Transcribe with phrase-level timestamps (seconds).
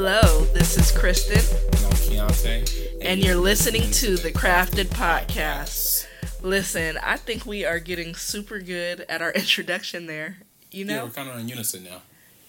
[0.00, 1.42] Hello, this is Kristin,
[1.72, 1.84] And
[2.22, 2.98] I'm Keonte.
[3.02, 6.06] and you're listening to the Crafted Podcast.
[6.40, 10.36] Listen, I think we are getting super good at our introduction there.
[10.70, 12.02] You Yeah, know, we're kind of in unison now.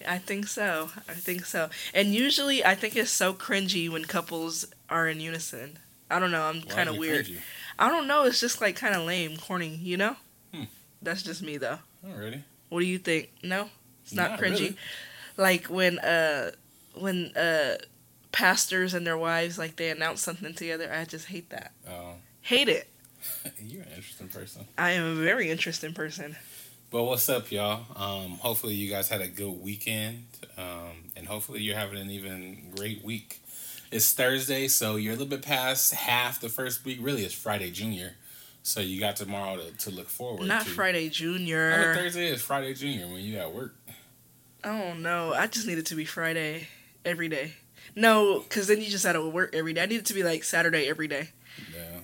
[0.08, 0.90] I think so.
[1.08, 1.70] I think so.
[1.92, 5.80] And usually, I think it's so cringy when couples are in unison.
[6.08, 6.42] I don't know.
[6.44, 7.26] I'm kind of weird.
[7.26, 7.38] cringy?
[7.80, 8.26] I don't know.
[8.26, 9.74] It's just like kind of lame, corny.
[9.74, 10.16] You know.
[10.54, 10.64] Hmm.
[11.02, 11.80] That's just me though.
[12.06, 12.42] Alrighty.
[12.68, 13.30] What do you think?
[13.42, 13.70] No,
[14.04, 14.50] it's not, Not cringy.
[14.60, 14.76] really.
[15.36, 16.52] Like when uh
[16.94, 17.76] when uh
[18.32, 20.92] pastors and their wives like they announce something together.
[20.92, 21.72] I just hate that.
[21.88, 22.88] Oh, Hate it.
[23.58, 24.66] you're an interesting person.
[24.78, 26.36] I am a very interesting person.
[26.90, 27.84] But what's up, y'all?
[27.94, 30.24] Um, hopefully you guys had a good weekend,
[30.58, 33.40] um, and hopefully you're having an even great week.
[33.92, 36.98] It's Thursday, so you're a little bit past half the first week.
[37.00, 38.14] Really, it's Friday Junior,
[38.62, 40.70] so you got tomorrow to, to look forward Not to.
[40.70, 41.72] Friday Junior.
[41.72, 41.94] I Junior.
[41.94, 43.74] Thursday is Friday Junior when you at work.
[44.64, 46.68] Oh no, I just need it to be Friday
[47.04, 47.54] every day.
[47.96, 49.82] No, because then you just had to work every day.
[49.82, 51.30] I need it to be like Saturday every day.
[51.74, 52.00] Yeah.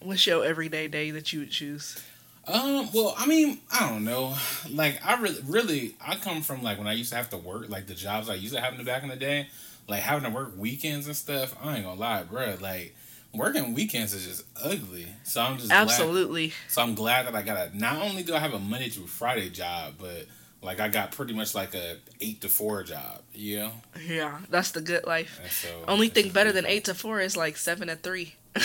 [0.00, 2.02] What's your everyday day that you would choose?
[2.46, 4.34] Um, well, I mean, I don't know.
[4.70, 7.68] Like, I really, really, I come from like when I used to have to work,
[7.68, 9.48] like the jobs I used to have in the back in the day,
[9.86, 11.54] like having to work weekends and stuff.
[11.62, 12.56] I ain't gonna lie, bro.
[12.60, 12.94] Like,
[13.34, 15.06] working weekends is just ugly.
[15.24, 16.52] So I'm just glad, Absolutely.
[16.68, 17.78] so I'm glad that I got a.
[17.78, 20.26] Not only do I have a Monday through Friday job, but
[20.62, 23.22] like I got pretty much like a eight to four job.
[23.32, 23.72] You know.
[24.06, 25.40] Yeah, that's the good life.
[25.50, 28.34] So Only thing better than eight to four is like seven to three.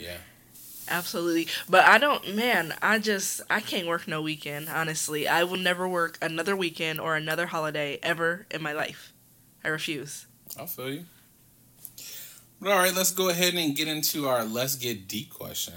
[0.00, 0.16] Yeah.
[0.88, 1.46] Absolutely.
[1.68, 5.28] But I don't, man, I just, I can't work no weekend, honestly.
[5.28, 9.12] I will never work another weekend or another holiday ever in my life.
[9.62, 10.26] I refuse.
[10.58, 11.04] I'll feel you.
[12.60, 15.74] But all right, let's go ahead and get into our let's get deep question.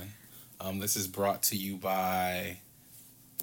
[0.60, 2.58] Um, this is brought to you by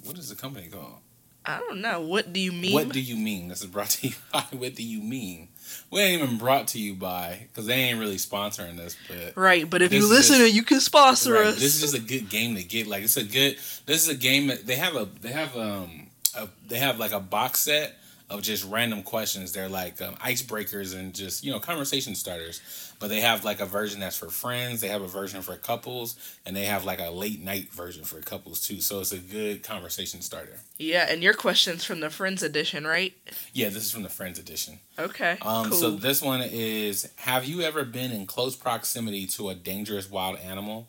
[0.03, 0.99] what is the company called?
[1.45, 2.01] I don't know.
[2.01, 2.73] What do you mean?
[2.73, 3.47] What do you mean?
[3.47, 5.47] This is brought to you by what do you mean?
[5.89, 9.69] We ain't even brought to you by because they ain't really sponsoring this, but right,
[9.69, 11.55] but if you listen, just- you can sponsor right, us.
[11.55, 12.87] this is just a good game to get.
[12.87, 13.57] Like it's a good.
[13.85, 17.11] This is a game that they have a they have um a, they have like
[17.11, 17.97] a box set
[18.29, 19.51] of just random questions.
[19.51, 22.61] They're like um, icebreakers and just you know conversation starters.
[23.01, 24.79] But they have like a version that's for friends.
[24.79, 28.21] They have a version for couples, and they have like a late night version for
[28.21, 28.79] couples too.
[28.79, 30.59] So it's a good conversation starter.
[30.77, 33.13] yeah, and your question's from the Friends edition, right?
[33.53, 34.79] Yeah, this is from the Friends edition.
[34.99, 35.37] Okay.
[35.41, 35.77] Um, cool.
[35.77, 40.37] So this one is: Have you ever been in close proximity to a dangerous wild
[40.39, 40.87] animal?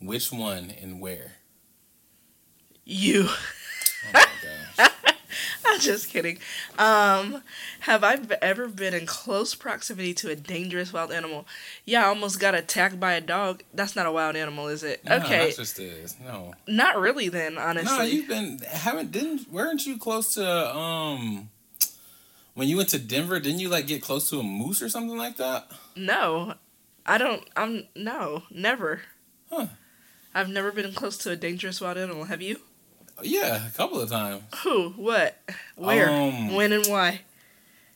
[0.00, 1.32] Which one and where?
[2.84, 3.26] you.
[4.06, 4.26] Oh my
[4.76, 4.90] gosh.
[5.66, 6.38] I'm just kidding.
[6.78, 7.42] Um,
[7.80, 11.46] have I ever been in close proximity to a dangerous wild animal?
[11.84, 13.62] Yeah, I almost got attacked by a dog.
[13.72, 15.04] That's not a wild animal, is it?
[15.04, 16.54] No, okay, that's just is no.
[16.66, 17.96] not really then, honestly.
[17.96, 21.48] No, you've been haven't didn't weren't you close to um
[22.54, 23.40] when you went to Denver?
[23.40, 25.70] Didn't you like get close to a moose or something like that?
[25.96, 26.54] No,
[27.06, 27.44] I don't.
[27.56, 29.02] I'm no, never.
[29.50, 29.66] Huh.
[30.34, 32.24] I've never been close to a dangerous wild animal.
[32.24, 32.60] Have you?
[33.22, 34.42] Yeah, a couple of times.
[34.62, 34.90] Who?
[34.90, 35.36] What?
[35.76, 36.10] Where?
[36.10, 37.20] Um, when and why?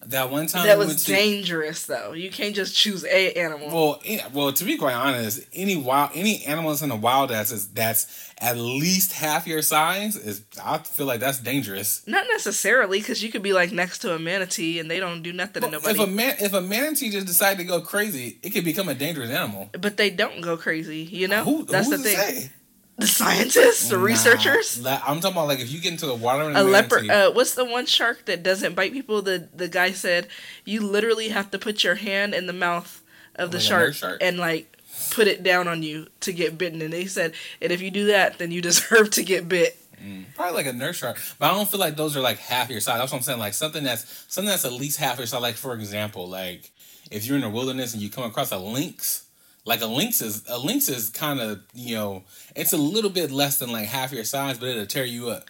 [0.06, 2.12] That one time that we was to- dangerous, though.
[2.12, 3.68] You can't just choose a animal.
[3.68, 7.50] Well, eh, well, to be quite honest, any wild, any animals in the wild that's
[7.50, 8.06] is- that's
[8.38, 12.02] at least half your size is, I feel like that's dangerous.
[12.06, 15.32] Not necessarily, because you could be like next to a manatee and they don't do
[15.32, 16.00] nothing to nobody.
[16.00, 18.94] if a man, if a manatee just decide to go crazy, it could become a
[18.94, 19.68] dangerous animal.
[19.72, 21.42] but they don't go crazy, you know.
[21.42, 22.40] Who, That's who's the to thing.
[22.42, 22.50] say?
[22.98, 24.80] The scientists, the Nah, researchers.
[24.80, 27.08] la- I'm talking about like if you get into the water and A leopard.
[27.08, 29.22] Uh, what's the one shark that doesn't bite people?
[29.22, 30.26] The the guy said
[30.64, 33.00] you literally have to put your hand in the mouth
[33.36, 34.18] of the Like shark, shark?
[34.20, 34.76] and like
[35.10, 36.82] put it down on you to get bitten.
[36.82, 39.78] And they said, and if you do that, then you deserve to get bit.
[40.34, 42.80] Probably like a nurse shark, but I don't feel like those are like half your
[42.80, 42.98] size.
[42.98, 43.38] That's what I'm saying.
[43.38, 45.40] Like something that's something that's at least half your size.
[45.40, 46.70] Like for example, like
[47.12, 49.24] if you're in the wilderness and you come across a lynx,
[49.68, 52.24] like a lynx is a lynx is kind of you know
[52.56, 55.44] it's a little bit less than like half your size, but it'll tear you up.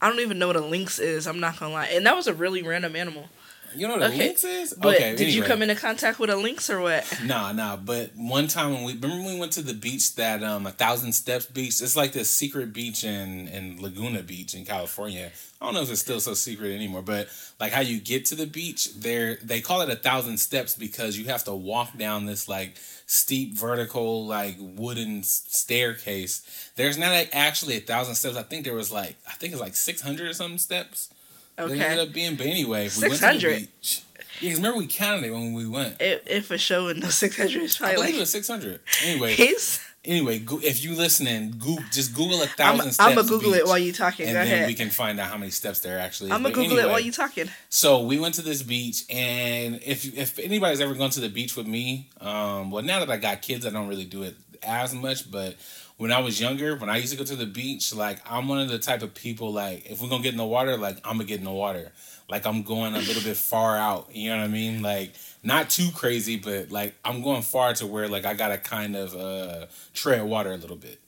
[0.00, 1.26] I don't even know what a lynx is.
[1.26, 3.28] I'm not gonna lie, and that was a really random animal.
[3.76, 4.72] You know what a lynx is?
[4.74, 7.04] But okay, did you come into contact with a lynx or what?
[7.24, 7.76] Nah, nah.
[7.76, 10.70] But one time when we remember when we went to the beach that um a
[10.70, 11.82] thousand steps beach.
[11.82, 15.32] It's like this secret beach in in Laguna Beach in California.
[15.60, 17.28] I don't know if it's still so secret anymore, but
[17.58, 21.18] like how you get to the beach, there they call it a thousand steps because
[21.18, 22.76] you have to walk down this like
[23.06, 26.70] steep vertical like wooden staircase.
[26.76, 28.36] There's not like, actually a thousand steps.
[28.36, 31.10] I think there was like I think it's like six hundred or something steps.
[31.58, 31.74] Okay.
[31.78, 33.56] They ended up being, but anyway, we went to the 600?
[33.58, 34.02] beach.
[34.40, 35.96] Yeah, 'cause remember we counted it when we went.
[36.00, 38.80] If, if a show in the 600 I believe it was six hundred.
[39.04, 43.08] Anyway, he's Anyway, go, if you listening, go, just Google a I'm, thousand steps.
[43.08, 44.26] I'm gonna Google beach, it while you talking.
[44.26, 44.66] and Go then ahead.
[44.66, 46.30] we can find out how many steps there actually.
[46.32, 47.50] I'm gonna Google it while anyway, you talking.
[47.70, 51.56] So we went to this beach, and if if anybody's ever gone to the beach
[51.56, 54.94] with me, um, well now that I got kids, I don't really do it as
[54.94, 55.30] much.
[55.30, 55.56] But
[55.96, 58.60] when I was younger, when I used to go to the beach, like I'm one
[58.60, 61.16] of the type of people like if we're gonna get in the water, like I'm
[61.16, 61.92] gonna get in the water.
[62.28, 64.08] Like I'm going a little bit far out.
[64.14, 64.80] You know what I mean?
[64.82, 65.12] Like
[65.44, 69.14] not too crazy, but like I'm going far to where like I gotta kind of
[69.14, 71.00] uh, tread water a little bit.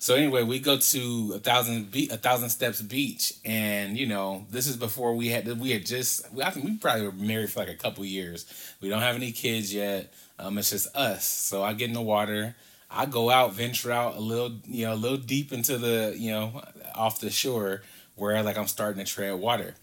[0.00, 4.46] So anyway, we go to a thousand be- a thousand steps beach, and you know
[4.50, 7.60] this is before we had we had just I think we probably were married for
[7.60, 8.46] like a couple years.
[8.80, 10.12] We don't have any kids yet.
[10.38, 11.26] Um, it's just us.
[11.26, 12.54] So I get in the water.
[12.90, 16.30] I go out, venture out a little, you know, a little deep into the, you
[16.30, 16.62] know,
[16.94, 17.82] off the shore
[18.16, 19.74] where like I'm starting to tread water,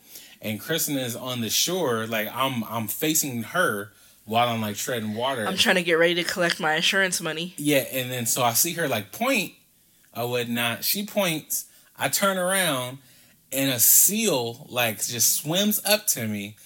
[0.45, 3.91] and Kristin is on the shore, like I'm I'm facing her
[4.25, 5.45] while I'm like treading water.
[5.47, 7.55] I'm trying to get ready to collect my insurance money.
[7.57, 9.53] Yeah, and then so I see her like point
[10.15, 10.83] or whatnot.
[10.83, 11.65] She points.
[11.97, 12.99] I turn around,
[13.51, 16.57] and a seal like just swims up to me,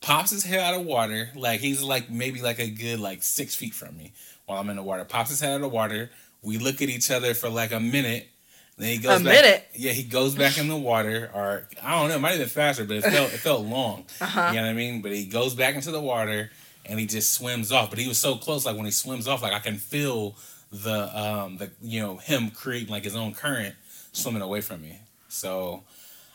[0.00, 1.30] pops his head out of water.
[1.36, 4.14] Like he's like maybe like a good like six feet from me
[4.46, 5.04] while I'm in the water.
[5.04, 6.10] Pops his head out of the water.
[6.42, 8.28] We look at each other for like a minute.
[8.78, 9.34] Then he goes A back.
[9.42, 9.68] minute?
[9.74, 12.48] Yeah, he goes back in the water, or I don't know, it might have been
[12.48, 14.04] faster, but it felt it felt long.
[14.20, 14.48] Uh-huh.
[14.50, 15.02] You know what I mean?
[15.02, 16.50] But he goes back into the water
[16.86, 17.90] and he just swims off.
[17.90, 20.36] But he was so close, like when he swims off, like I can feel
[20.72, 23.74] the um the you know him creating like his own current
[24.12, 24.98] swimming away from me.
[25.28, 25.82] So.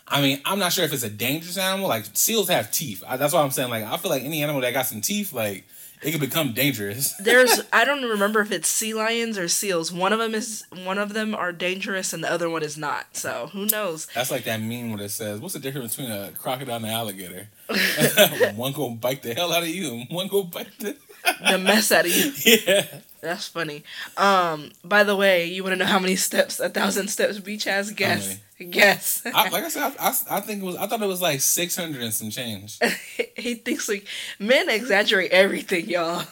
[0.09, 1.89] I mean, I'm not sure if it's a dangerous animal.
[1.89, 3.03] Like seals have teeth.
[3.05, 3.69] I, that's why I'm saying.
[3.69, 5.65] Like, I feel like any animal that got some teeth, like
[6.01, 7.13] it can become dangerous.
[7.19, 9.91] There's I don't remember if it's sea lions or seals.
[9.91, 13.17] One of them is one of them are dangerous and the other one is not.
[13.17, 14.07] So who knows?
[14.13, 16.91] That's like that meme where it says, "What's the difference between a crocodile and an
[16.91, 17.47] alligator?
[18.55, 20.95] one go bite the hell out of you, and one go bite the
[21.49, 22.31] The mess out of you.
[22.65, 22.85] yeah."
[23.19, 23.83] That's funny.
[24.15, 27.63] Um, by the way, you want to know how many steps a thousand steps beach
[27.63, 27.91] has?
[27.91, 28.37] Guess.
[28.69, 29.23] Guess.
[29.25, 30.75] I, like I said, I, I, I think it was.
[30.77, 32.79] I thought it was like six hundred and some change.
[33.37, 34.03] he thinks we
[34.39, 36.23] men exaggerate everything, y'all.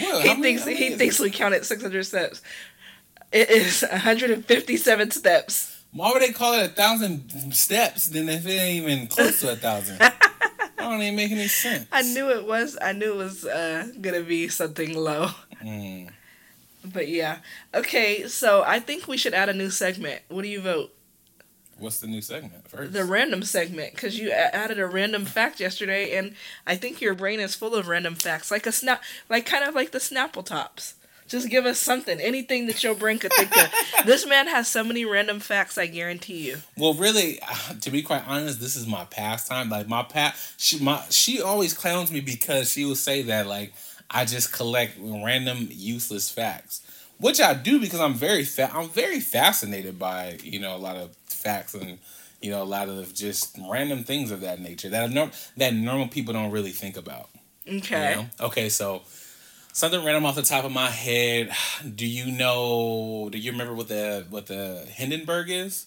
[0.00, 1.22] Well, He many- thinks he thinks it?
[1.22, 2.42] we counted six hundred steps.
[3.32, 5.84] It is one hundred and fifty-seven steps.
[5.92, 8.06] Why would they call it a thousand steps?
[8.08, 11.86] Then if it ain't even close to a thousand, that don't even make any sense.
[11.90, 12.76] I knew it was.
[12.80, 15.28] I knew it was uh, gonna be something low.
[15.62, 16.10] Mm.
[16.84, 17.38] But yeah.
[17.74, 20.22] Okay, so I think we should add a new segment.
[20.28, 20.94] What do you vote?
[21.80, 22.92] What's the new segment first?
[22.92, 26.34] The random segment, because you added a random fact yesterday, and
[26.66, 29.74] I think your brain is full of random facts, like a snap, like kind of
[29.74, 30.94] like the Snapple tops.
[31.30, 33.72] Just give us something, anything that your brain could think of.
[34.04, 36.58] this man has so many random facts, I guarantee you.
[36.76, 37.38] Well, really,
[37.80, 39.70] to be quite honest, this is my pastime.
[39.70, 43.72] Like my pat, she my she always clowns me because she will say that like
[44.10, 46.82] I just collect random useless facts,
[47.18, 50.96] which I do because I'm very fa- I'm very fascinated by you know a lot
[50.96, 51.98] of facts and
[52.40, 56.08] you know a lot of just random things of that nature that norm- that normal
[56.08, 57.28] people don't really think about.
[57.68, 58.10] Okay.
[58.10, 58.26] You know?
[58.40, 59.02] Okay, so
[59.72, 61.50] something random off the top of my head.
[61.94, 63.28] Do you know?
[63.30, 65.86] Do you remember what the what the Hindenburg is?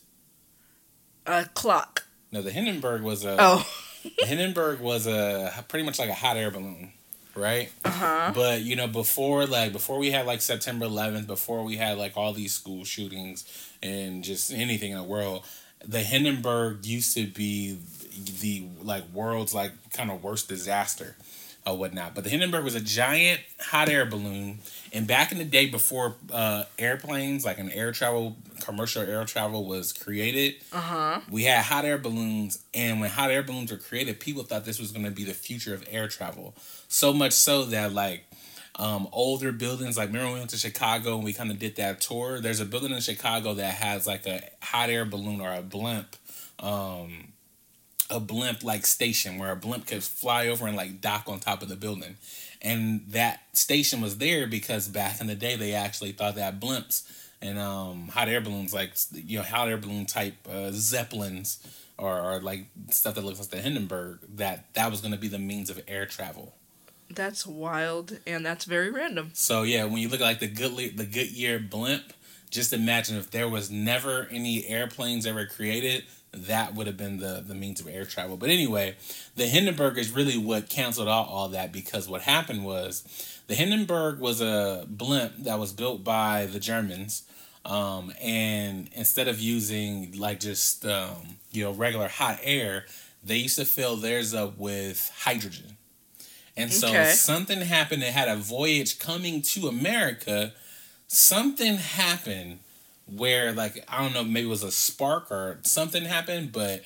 [1.25, 2.05] A clock.
[2.31, 3.67] No, the Hindenburg was a Oh.
[4.19, 6.91] the Hindenburg was a pretty much like a hot air balloon,
[7.35, 7.71] right?
[7.85, 8.31] Uh huh.
[8.33, 12.15] But you know, before like before we had like September 11th, before we had like
[12.17, 13.45] all these school shootings
[13.81, 15.43] and just anything in the world,
[15.85, 17.77] the Hindenburg used to be
[18.41, 21.15] the like world's like kind of worst disaster
[21.65, 22.13] or whatnot.
[22.13, 24.59] But the Hindenburg was a giant hot air balloon,
[24.91, 29.65] and back in the day before uh, airplanes, like an air travel, commercial air travel
[29.65, 31.19] was created, Uh huh.
[31.31, 34.77] we had hot air balloons, and when hot air balloons were created, people thought this
[34.77, 36.53] was going to be the future of air travel.
[36.93, 38.23] So much so that like
[38.75, 41.77] um, older buildings, like remember when we went to Chicago and we kind of did
[41.77, 42.39] that tour.
[42.39, 46.15] There's a building in Chicago that has like a hot air balloon or a blimp,
[46.59, 47.29] um,
[48.11, 51.63] a blimp like station where a blimp could fly over and like dock on top
[51.63, 52.15] of the building.
[52.61, 57.11] And that station was there because back in the day they actually thought that blimps
[57.41, 61.57] and um, hot air balloons, like you know, hot air balloon type uh, zeppelins
[61.97, 65.27] or, or like stuff that looks like the Hindenburg, that that was going to be
[65.27, 66.53] the means of air travel.
[67.09, 69.31] That's wild, and that's very random.
[69.33, 72.13] So yeah, when you look at like the good the Goodyear blimp,
[72.49, 77.43] just imagine if there was never any airplanes ever created, that would have been the
[77.45, 78.37] the means of air travel.
[78.37, 78.95] But anyway,
[79.35, 83.03] the Hindenburg is really what canceled out all that because what happened was
[83.47, 87.23] the Hindenburg was a blimp that was built by the Germans.
[87.65, 92.85] Um, and instead of using like just um, you know regular hot air,
[93.23, 95.77] they used to fill theirs up with hydrogen.
[96.55, 97.11] And so Okay.
[97.13, 100.53] something happened that had a voyage coming to America.
[101.07, 102.57] something happened
[103.05, 106.83] where like I don't know maybe it was a spark or something happened, but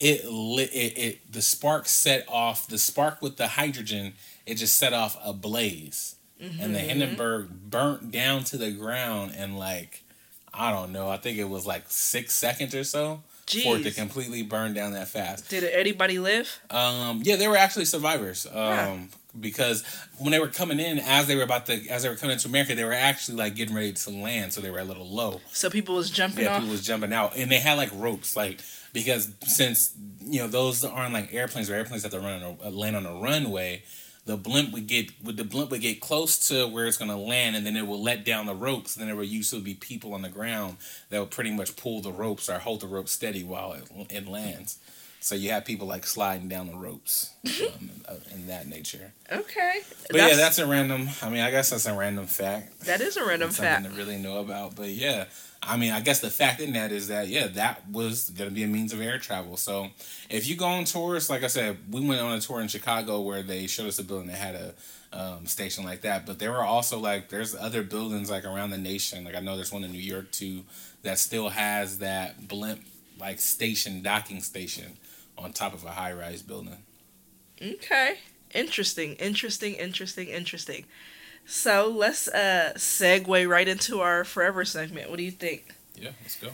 [0.00, 4.14] it lit it, it the spark set off the spark with the hydrogen.
[4.44, 6.60] It just set off a blaze, mm-hmm.
[6.60, 6.88] and the mm-hmm.
[6.88, 10.02] Hindenburg burnt down to the ground and like
[10.52, 11.08] I don't know.
[11.08, 13.22] I think it was like six seconds or so.
[13.46, 13.64] Jeez.
[13.64, 15.50] For it to completely burn down that fast.
[15.50, 16.60] Did anybody live?
[16.70, 18.46] Um, yeah, they were actually survivors.
[18.46, 18.98] Um, yeah
[19.38, 19.84] because
[20.18, 22.48] when they were coming in, as they were about to, as they were coming into
[22.48, 25.40] America, they were actually like getting ready to land, so they were a little low.
[25.52, 26.44] So people was jumping.
[26.44, 26.60] Yeah, off?
[26.60, 28.60] people was jumping out, and they had like ropes, like
[28.92, 32.58] because since you know those aren't like airplanes or airplanes that have to run on
[32.62, 33.82] a, land on a runway.
[34.24, 37.56] The blimp would get would the blimp would get close to where it's gonna land,
[37.56, 38.94] and then it will let down the ropes.
[38.94, 40.76] And then there would usually be people on the ground
[41.10, 44.28] that would pretty much pull the ropes or hold the rope steady while it, it
[44.28, 44.78] lands.
[45.22, 47.90] So you have people like sliding down the ropes um,
[48.32, 49.12] in that nature.
[49.30, 49.80] Okay.
[50.08, 51.08] But that's, yeah, that's a random.
[51.22, 52.80] I mean, I guess that's a random fact.
[52.80, 53.84] That is a random fact.
[53.84, 54.74] Something to really know about.
[54.74, 55.26] But yeah,
[55.62, 58.64] I mean, I guess the fact in that is that yeah, that was gonna be
[58.64, 59.56] a means of air travel.
[59.56, 59.88] So
[60.28, 63.20] if you go on tours, like I said, we went on a tour in Chicago
[63.20, 64.74] where they showed us a building that had a
[65.12, 66.26] um, station like that.
[66.26, 69.24] But there were also like there's other buildings like around the nation.
[69.24, 70.64] Like I know there's one in New York too
[71.02, 72.80] that still has that blimp
[73.18, 74.96] like station docking station
[75.38, 76.78] on top of a high rise building.
[77.60, 78.18] Okay.
[78.54, 80.84] Interesting, interesting, interesting, interesting.
[81.46, 85.10] So let's uh segue right into our forever segment.
[85.10, 85.74] What do you think?
[85.94, 86.50] Yeah, let's go.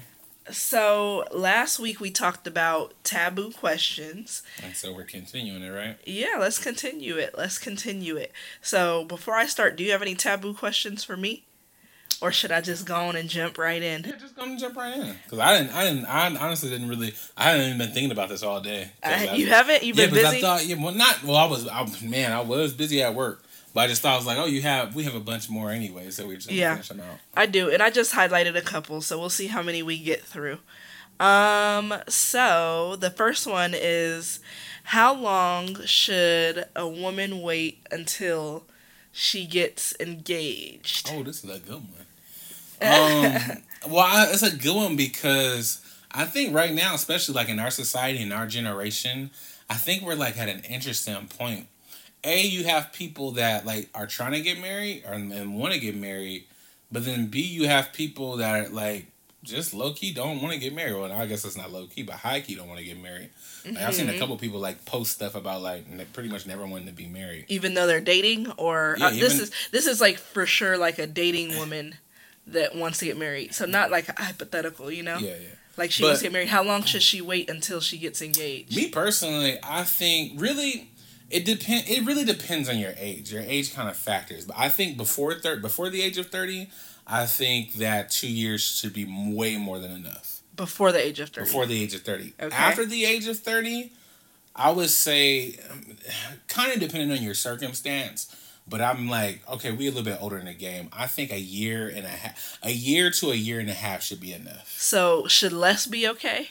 [0.51, 4.43] So last week we talked about taboo questions.
[4.63, 5.99] And so we're continuing it, right?
[6.07, 7.35] Yeah, let's continue it.
[7.37, 8.33] Let's continue it.
[8.63, 11.45] So before I start, do you have any taboo questions for me?
[12.21, 14.05] or should I just go on and jump right in?
[14.05, 15.15] Yeah, just go and jump right in.
[15.31, 18.29] Cause I didn't, I didn't, I honestly didn't really, I hadn't even been thinking about
[18.29, 18.91] this all day.
[19.03, 19.83] Uh, you haven't?
[19.83, 20.39] You've been busy.
[20.39, 21.23] I thought, yeah, well, not.
[21.23, 23.45] Well, I was, I, man, I was busy at work.
[23.75, 25.71] But I just thought I was like, oh, you have we have a bunch more
[25.71, 27.19] anyway, so we just yeah, finish them out.
[27.37, 30.23] I do, and I just highlighted a couple, so we'll see how many we get
[30.23, 30.59] through.
[31.21, 34.41] Um, so the first one is,
[34.85, 38.65] how long should a woman wait until
[39.13, 41.11] she gets engaged?
[41.13, 41.93] Oh, this is a good one.
[42.81, 47.59] Um, well, I, it's a good one because I think right now, especially like in
[47.59, 49.31] our society in our generation,
[49.69, 51.67] I think we're like at an interesting point.
[52.25, 55.81] A, you have people that like are trying to get married or and want to
[55.81, 56.45] get married,
[56.91, 59.07] but then B, you have people that are like
[59.45, 60.95] just low key don't want to get married.
[60.95, 63.31] Well, I guess it's not low key, but high key don't want to get married.
[63.65, 63.87] Like, mm-hmm.
[63.87, 64.21] I've seen a mm-hmm.
[64.21, 67.75] couple people like post stuff about like pretty much never wanting to be married, even
[67.75, 68.51] though they're dating.
[68.53, 71.97] Or yeah, uh, even, this is this is like for sure like a dating woman
[72.49, 73.55] that wants to get married.
[73.55, 75.19] So not like hypothetical, you know?
[75.19, 75.49] Yeah, yeah.
[75.77, 76.49] Like she but, wants to get married.
[76.49, 78.75] How long should she wait until she gets engaged?
[78.75, 80.91] Me personally, I think really
[81.31, 83.33] it depend it really depends on your age.
[83.33, 84.45] Your age kind of factors.
[84.45, 86.69] But I think before thir- before the age of 30,
[87.07, 90.41] I think that 2 years should be way more than enough.
[90.57, 91.47] Before the age of 30.
[91.47, 92.33] Before the age of 30.
[92.41, 92.57] Okay.
[92.57, 93.93] After the age of 30,
[94.57, 95.97] I would say um,
[96.49, 98.35] kind of depending on your circumstance,
[98.67, 100.89] but I'm like, okay, we a little bit older in the game.
[100.93, 104.03] I think a year and a half, a year to a year and a half
[104.03, 104.75] should be enough.
[104.77, 106.51] So should less be okay?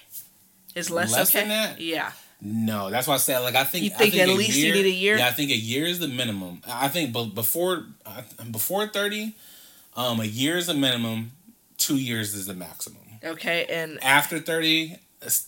[0.74, 1.41] Is less, less okay?
[1.41, 1.81] Than that?
[1.81, 2.12] Yeah.
[2.39, 4.84] No, that's why I said like I think you think, think at least year, you
[4.84, 5.17] need a year.
[5.17, 6.62] Yeah, I think a year is the minimum.
[6.67, 7.86] I think but before
[8.51, 9.36] before thirty,
[9.96, 11.32] um, a year is the minimum.
[11.77, 13.01] Two years is the maximum.
[13.24, 14.98] Okay, and after thirty,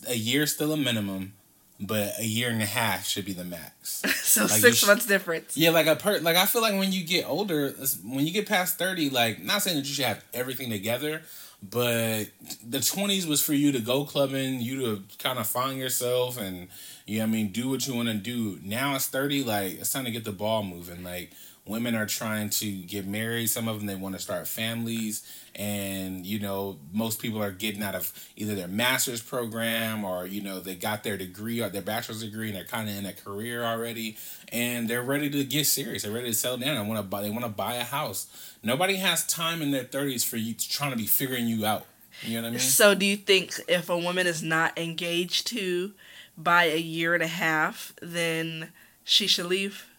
[0.08, 1.32] a year is still a minimum
[1.80, 4.02] but a year and a half should be the max.
[4.22, 5.56] so like six months difference.
[5.56, 7.70] Yeah, like a per like I feel like when you get older,
[8.04, 11.22] when you get past thirty, like not saying that you should have everything together,
[11.62, 12.24] but
[12.66, 16.68] the twenties was for you to go clubbing, you to kind of find yourself, and
[17.06, 18.58] you know I mean do what you want to do.
[18.62, 21.32] Now it's thirty, like it's time to get the ball moving, like
[21.66, 23.48] women are trying to get married.
[23.48, 25.26] Some of them they want to start families.
[25.54, 30.40] And you know most people are getting out of either their master's program or you
[30.42, 33.12] know they got their degree or their bachelor's degree and they're kind of in a
[33.12, 34.16] career already.
[34.52, 36.02] And they're ready to get serious.
[36.02, 36.76] They're ready to settle down.
[36.76, 38.56] They want to buy they want to buy a house.
[38.62, 41.86] Nobody has time in their 30s for you to trying to be figuring you out.
[42.22, 42.60] You know what i mean?
[42.60, 45.92] So do you think if a woman is not engaged to
[46.36, 48.72] by a year and a half then
[49.04, 49.89] she should leave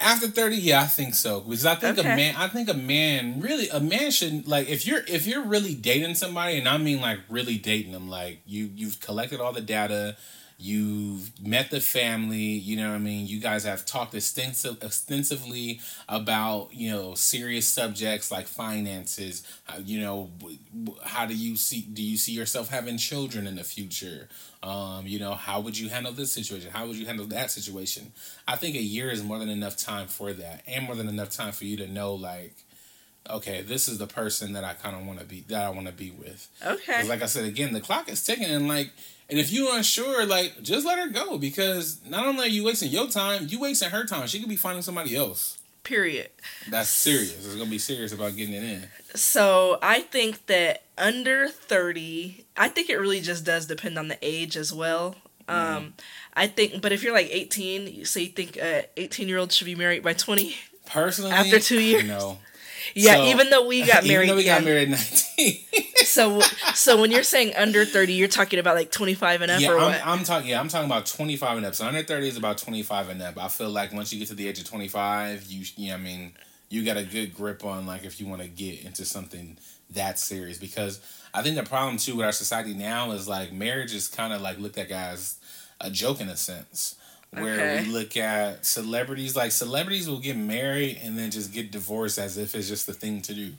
[0.00, 2.12] after 30 yeah i think so because i think okay.
[2.12, 5.44] a man i think a man really a man should like if you're if you're
[5.44, 9.52] really dating somebody and i mean like really dating them like you you've collected all
[9.52, 10.16] the data
[10.60, 13.28] You've met the family, you know what I mean?
[13.28, 19.46] You guys have talked extensive, extensively about, you know, serious subjects like finances.
[19.64, 20.30] How, you know,
[21.04, 24.28] how do you see, do you see yourself having children in the future?
[24.64, 26.72] Um, you know, how would you handle this situation?
[26.72, 28.10] How would you handle that situation?
[28.48, 31.30] I think a year is more than enough time for that and more than enough
[31.30, 32.56] time for you to know, like,
[33.30, 35.86] okay, this is the person that I kind of want to be that I want
[35.86, 36.48] to be with.
[36.66, 37.06] Okay.
[37.06, 38.90] like I said again, the clock is ticking, and like,
[39.30, 42.90] and if you're unsure, like, just let her go because not only are you wasting
[42.90, 44.26] your time, you wasting her time.
[44.26, 45.58] She could be finding somebody else.
[45.84, 46.28] Period.
[46.70, 47.34] That's serious.
[47.46, 48.88] It's gonna be serious about getting it in.
[49.14, 54.18] So I think that under 30, I think it really just does depend on the
[54.20, 55.16] age as well.
[55.48, 55.94] Um,
[56.34, 59.50] I think, but if you're like 18, you say you think a 18 year old
[59.50, 60.54] should be married by 20.
[60.84, 62.04] Personally, After two years?
[62.04, 62.38] no.
[62.94, 64.24] Yeah, So, even though we got married.
[64.24, 64.58] Even though we yeah.
[64.58, 64.98] got married at
[65.38, 65.56] 19.
[65.98, 66.40] So,
[66.74, 69.78] so when you're saying under 30, you're talking about like 25 and up yeah, or
[69.78, 70.06] I'm, what?
[70.06, 70.48] I'm talking.
[70.48, 71.74] Yeah, I'm talking about 25 and up.
[71.74, 73.36] So under 30 is about 25 and up.
[73.36, 76.32] I feel like once you get to the age of 25, you, yeah, I mean,
[76.70, 79.58] you got a good grip on like if you want to get into something
[79.90, 81.00] that serious because
[81.32, 84.40] I think the problem too with our society now is like marriage is kind of
[84.40, 85.36] like looked at as
[85.80, 86.96] a joke in a sense.
[87.30, 87.82] Where Okay.
[87.82, 92.38] we look at celebrities, like celebrities will get married and then just get divorced as
[92.38, 93.52] if it's just the thing to do.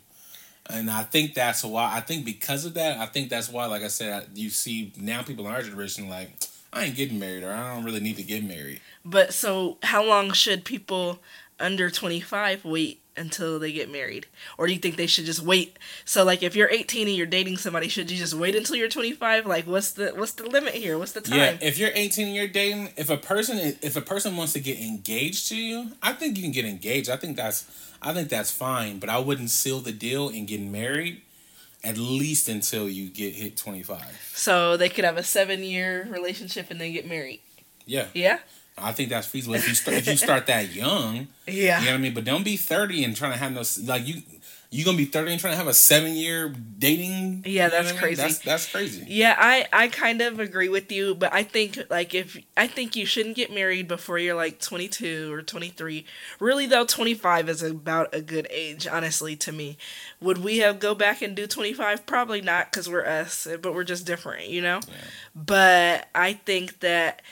[0.70, 1.96] And I think that's why.
[1.96, 3.66] I think because of that, I think that's why.
[3.68, 6.32] Like I said, you see now people in our generation like,
[6.72, 8.82] I ain't getting married, or I don't really need to get married.
[9.04, 11.20] But so, how long should people
[11.60, 14.26] under 25 wait until they get married?
[14.58, 15.78] Or do you think they should just wait?
[16.06, 18.90] So, like, if you're 18 and you're dating somebody, should you just wait until you're
[18.90, 19.46] 25?
[19.46, 20.98] Like, what's the what's the limit here?
[20.98, 21.38] What's the time?
[21.38, 24.60] Yeah, if you're 18 and you're dating, if a person if a person wants to
[24.60, 27.10] get engaged to you, I think you can get engaged.
[27.10, 27.66] I think that's
[28.02, 31.22] I think that's fine, but I wouldn't seal the deal and get married
[31.84, 34.32] at least until you get hit 25.
[34.34, 37.42] So they could have a seven year relationship and then get married.
[37.86, 38.40] Yeah, Yeah.
[38.82, 41.28] I think that's feasible if you start if you start that young.
[41.52, 41.80] Yeah.
[41.80, 42.14] You know what I mean?
[42.14, 44.22] But don't be 30 and trying to have no like you
[44.72, 47.42] you gonna be 30 and trying to have a seven year dating.
[47.44, 48.02] Yeah, you know that's I mean?
[48.02, 48.22] crazy.
[48.22, 49.04] That's that's crazy.
[49.08, 52.96] Yeah, I I kind of agree with you, but I think like if I think
[52.96, 56.06] you shouldn't get married before you're like 22 or 23.
[56.40, 59.78] Really though, 25 is about a good age, honestly to me.
[60.22, 62.06] Would we have go back and do 25?
[62.06, 64.82] Probably not cuz we're us, but we're just different, you know?
[64.88, 64.96] Yeah.
[65.36, 67.24] But I think that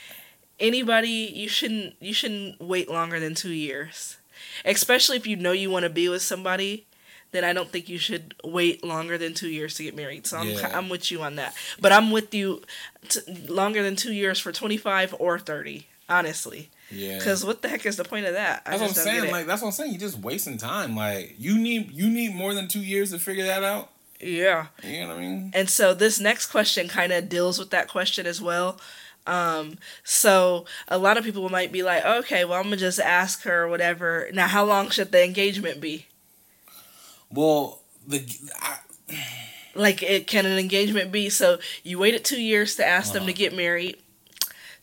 [0.59, 4.17] anybody you shouldn't you shouldn't wait longer than 2 years.
[4.65, 6.85] Especially if you know you want to be with somebody
[7.31, 10.25] then I don't think you should wait longer than two years to get married.
[10.25, 10.71] So I'm, Yeah.
[10.77, 11.53] I'm with you on that.
[11.79, 12.61] But I'm with you
[13.09, 16.69] t- longer than two years for 25 or 30, honestly.
[16.89, 17.17] Yeah.
[17.17, 18.63] Because what the heck is the point of that?
[18.65, 19.31] I That's what I'm saying.
[19.31, 19.91] Like that's what I'm saying.
[19.91, 20.95] You're just wasting time.
[20.95, 23.89] Like you need you need more than two years to figure that out.
[24.21, 24.67] yeah.
[24.81, 25.51] You know what I mean?
[25.53, 28.79] And so this next question kind of deals with that question as well.
[29.27, 33.43] Um, so a lot of people might be like, okay, well, I'm gonna just ask
[33.43, 34.29] her or whatever.
[34.33, 36.07] Now, how long should the engagement be?
[37.31, 38.25] Well, the
[38.61, 38.77] I,
[39.75, 41.29] Like, it can an engagement be?
[41.29, 43.37] So you waited two years to ask them to Uh-huh.
[43.37, 43.97] get married.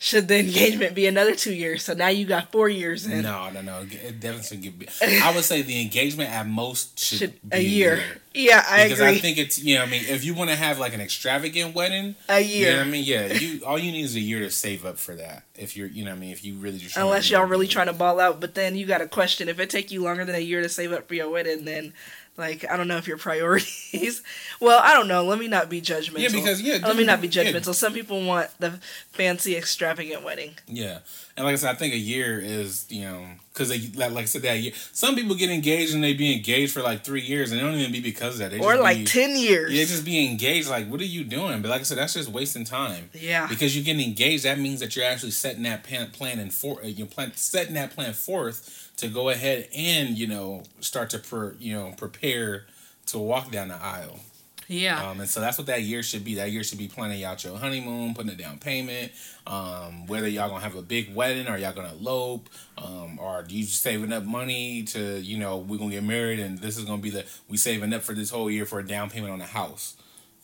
[0.05, 1.81] Should the engagement be another two years?
[1.81, 3.23] So now you got four years in.
[3.23, 3.79] no no no.
[3.89, 4.99] It definitely should give.
[5.23, 8.03] I would say the engagement at most should, Should be a year.
[8.31, 9.15] Yeah, I Because agree.
[9.15, 11.73] I think it's you know I mean if you want to have like an extravagant
[11.73, 12.71] wedding, a you year.
[12.73, 14.99] know what I mean yeah you all you need is a year to save up
[14.99, 17.45] for that if you're you know what I mean if you really just Unless y'all
[17.47, 20.03] really trying to ball out, but then you got a question if it take you
[20.03, 21.65] longer than a year to save up for your wedding.
[21.65, 21.93] Then,
[22.37, 24.21] like, I don't know if your priorities.
[24.59, 25.23] well, I don't know.
[25.23, 26.19] Let me not be judgmental.
[26.19, 27.73] yeah because yeah Let me not be yeah, judgmental.
[27.73, 28.79] Some people want the
[29.11, 30.55] fancy, extravagant wedding.
[30.67, 30.99] Yeah,
[31.37, 34.25] and like I said, I think a year is you know because like, like I
[34.25, 34.73] said that year.
[34.91, 37.75] Some people get engaged and they be engaged for like three years and it don't
[37.75, 38.51] even be because of that.
[38.51, 39.71] They Or like be, 10 years.
[39.71, 40.67] They just be engaged.
[40.69, 41.61] Like, what are you doing?
[41.61, 43.09] But like I said, that's just wasting time.
[43.13, 43.47] yeah.
[43.47, 46.81] Because you're getting engaged, that means that you're actually setting that plan, plan and for
[46.83, 51.19] uh, you plan setting that plan forth to go ahead and you know start to
[51.19, 52.65] per, you know prepare
[53.07, 54.19] to walk down the aisle.
[54.67, 55.09] Yeah.
[55.09, 56.35] Um, and so that's what that year should be.
[56.35, 59.11] That year should be planning out your honeymoon, putting a down payment,
[59.45, 63.55] um, whether y'all gonna have a big wedding or y'all gonna elope, um, or do
[63.55, 67.01] you saving up money to, you know, we're gonna get married and this is gonna
[67.01, 69.45] be the we saving up for this whole year for a down payment on a
[69.45, 69.95] house.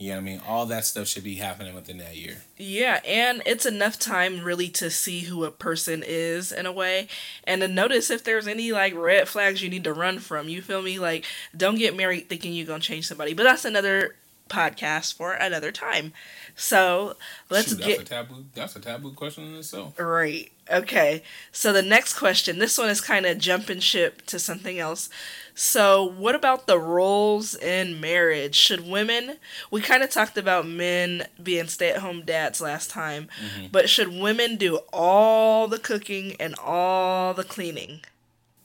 [0.01, 0.41] You know what I mean?
[0.47, 2.37] All that stuff should be happening within that year.
[2.57, 7.07] Yeah, and it's enough time really to see who a person is in a way
[7.43, 10.49] and to notice if there's any like red flags you need to run from.
[10.49, 10.97] You feel me?
[10.97, 13.35] Like don't get married thinking you're going to change somebody.
[13.35, 14.15] But that's another
[14.49, 16.13] podcast for another time.
[16.61, 17.15] So,
[17.49, 19.99] let's Shoot, that's get a taboo that's a taboo question in itself.
[19.99, 20.51] Right.
[20.71, 21.23] Okay.
[21.51, 25.09] So the next question, this one is kind of jumping ship to something else.
[25.55, 28.53] So, what about the roles in marriage?
[28.55, 29.37] Should women,
[29.71, 33.65] we kind of talked about men being stay at home dads last time, Mm-hmm.
[33.71, 38.01] but should women do all the cooking and all the cleaning?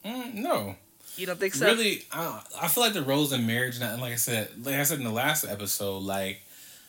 [0.05, 0.77] Mm, no.
[1.17, 1.65] You don't think so?
[1.65, 4.83] Really, I, I feel like the roles in marriage, and like I said, like I
[4.83, 6.43] said in the last episode, like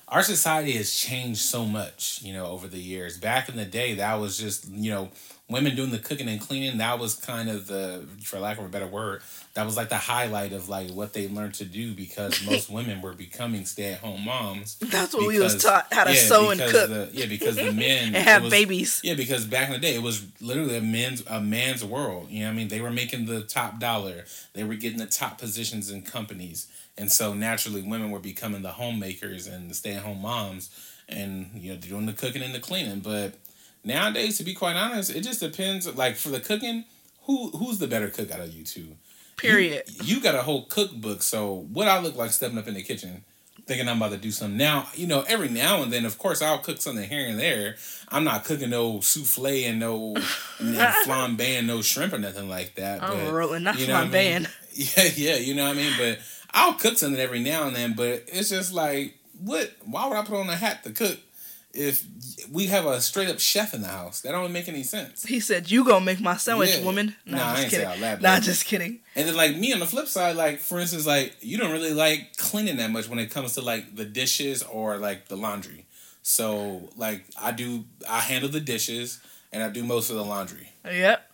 [0.08, 3.18] our society has changed so much, you know, over the years.
[3.18, 5.10] Back in the day, that was just, you know,
[5.50, 8.70] women doing the cooking and cleaning that was kind of the for lack of a
[8.70, 9.22] better word
[9.54, 13.02] that was like the highlight of like what they learned to do because most women
[13.02, 16.60] were becoming stay-at-home moms that's what because, we was taught how to yeah, sew and
[16.60, 16.90] cook.
[16.90, 19.02] the, yeah because the men and have was, babies.
[19.04, 22.42] Yeah because back in the day it was literally a man's a man's world you
[22.42, 22.68] know what i mean?
[22.68, 24.26] They were making the top dollar.
[24.54, 28.72] They were getting the top positions in companies and so naturally women were becoming the
[28.72, 30.70] homemakers and the stay-at-home moms
[31.08, 33.36] and you know doing the cooking and the cleaning but
[33.88, 35.94] nowadays, to be quite honest, it just depends.
[35.96, 36.86] Like for the cooking,
[37.24, 38.90] who who's the better cook out of you two?
[39.38, 39.84] Period.
[39.88, 42.82] You, you got a whole cookbook, so what I look like stepping up in the
[42.82, 43.24] kitchen,
[43.66, 44.58] thinking I'm about to do something.
[44.58, 47.76] Now, you know, every now and then, of course, I'll cook something here and there.
[48.10, 50.16] I'm not cooking no souffle and no
[50.60, 53.00] and flambe and no shrimp or nothing like that.
[53.04, 54.36] Oh, but, rolling, not you know flambe.
[54.36, 54.48] I mean?
[54.80, 55.94] Yeah, yeah, you know what I mean.
[55.98, 56.20] But
[56.54, 57.94] I'll cook something every now and then.
[57.94, 59.72] But it's just like, what?
[59.86, 61.20] Why would I put on a hat to cook?
[61.78, 62.06] if
[62.52, 64.22] we have a straight up chef in the house.
[64.22, 65.24] That don't make any sense.
[65.24, 66.84] He said, "You gonna make my sandwich, yeah.
[66.84, 67.88] woman?" Nah, nah I ain't kidding.
[67.88, 68.22] say loud.
[68.22, 69.00] Nah, just kidding.
[69.16, 71.94] And then like me on the flip side, like for instance, like you don't really
[71.94, 75.86] like cleaning that much when it comes to like the dishes or like the laundry.
[76.24, 79.20] So like I do, I handle the dishes
[79.52, 80.72] and I do most of the laundry.
[80.84, 81.27] Yep.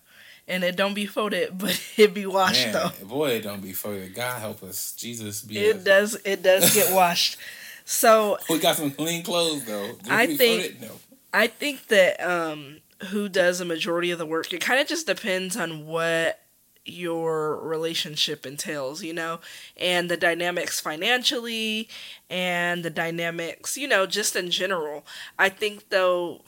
[0.48, 3.06] And it don't be folded, but it be washed Man, though.
[3.06, 4.14] Boy, it don't be folded.
[4.14, 5.42] God help us, Jesus.
[5.42, 6.18] Be it does.
[6.26, 7.38] It does get washed.
[7.86, 9.92] So we got some clean clothes though.
[10.10, 10.92] I think no.
[11.34, 12.80] I think that um,
[13.10, 16.40] who does a majority of the work, it kind of just depends on what
[16.86, 19.40] your relationship entails, you know,
[19.78, 21.88] and the dynamics financially
[22.30, 25.06] and the dynamics, you know, just in general.
[25.40, 26.42] I think though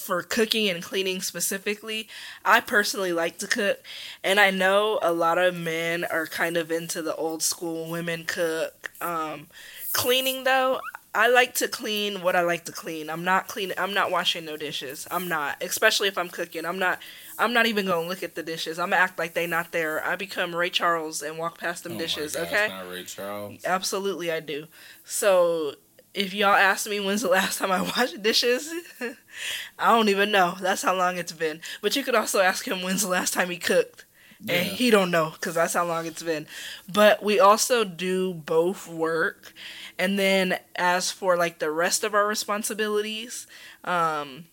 [0.00, 2.08] for cooking and cleaning specifically,
[2.44, 3.82] I personally like to cook,
[4.24, 8.24] and I know a lot of men are kind of into the old school women
[8.24, 8.90] cook.
[9.00, 9.46] Um,
[9.92, 10.80] Cleaning though,
[11.14, 13.10] I like to clean what I like to clean.
[13.10, 13.76] I'm not cleaning.
[13.76, 15.08] I'm not washing no dishes.
[15.10, 16.64] I'm not, especially if I'm cooking.
[16.64, 17.00] I'm not.
[17.38, 18.78] I'm not even gonna look at the dishes.
[18.78, 20.04] I'm gonna act like they not there.
[20.04, 22.36] I become Ray Charles and walk past them oh dishes.
[22.36, 22.68] Gosh, okay.
[22.68, 23.64] Not Ray Charles.
[23.64, 24.66] Absolutely, I do.
[25.04, 25.74] So
[26.14, 28.72] if y'all ask me when's the last time I washed dishes,
[29.78, 30.56] I don't even know.
[30.60, 31.60] That's how long it's been.
[31.80, 34.04] But you could also ask him when's the last time he cooked.
[34.42, 34.54] Yeah.
[34.54, 36.46] And he don't know because that's how long it's been.
[36.90, 39.52] But we also do both work
[40.00, 43.46] and then as for like the rest of our responsibilities,
[43.84, 44.46] um,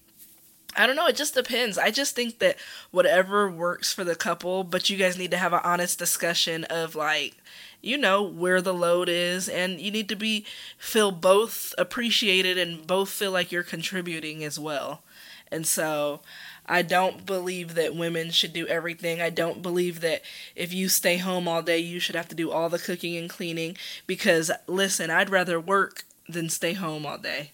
[0.76, 1.08] I don't know.
[1.08, 1.78] It just depends.
[1.78, 2.58] I just think that
[2.92, 6.96] whatever works for the couple, but you guys need to have an honest discussion of
[6.96, 7.38] like,
[7.88, 10.46] you know, where the load is, and you need to be
[10.78, 15.02] feel both appreciated and both feel like you're contributing as well.
[15.50, 16.22] And so,
[16.66, 19.22] I don't believe that women should do everything.
[19.22, 20.22] I don't believe that
[20.56, 23.30] if you stay home all day, you should have to do all the cooking and
[23.30, 23.78] cleaning.
[24.06, 27.52] Because, listen, I'd rather work than stay home all day.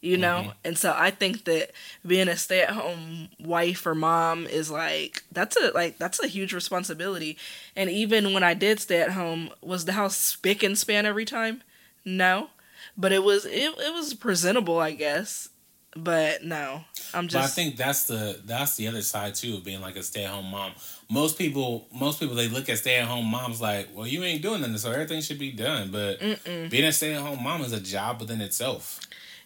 [0.00, 0.42] You know?
[0.42, 0.50] Mm-hmm.
[0.64, 1.72] And so I think that
[2.06, 6.26] being a stay at home wife or mom is like that's a like that's a
[6.26, 7.36] huge responsibility.
[7.76, 11.24] And even when I did stay at home, was the house spick and span every
[11.24, 11.62] time?
[12.04, 12.48] No.
[12.96, 15.48] But it was it, it was presentable, I guess.
[15.96, 17.34] But no, I'm just.
[17.34, 20.24] But I think that's the that's the other side too of being like a stay
[20.24, 20.72] at home mom.
[21.10, 24.42] Most people, most people, they look at stay at home moms like, well, you ain't
[24.42, 25.90] doing nothing, so everything should be done.
[25.90, 26.70] But Mm-mm.
[26.70, 29.00] being a stay at home mom is a job within itself.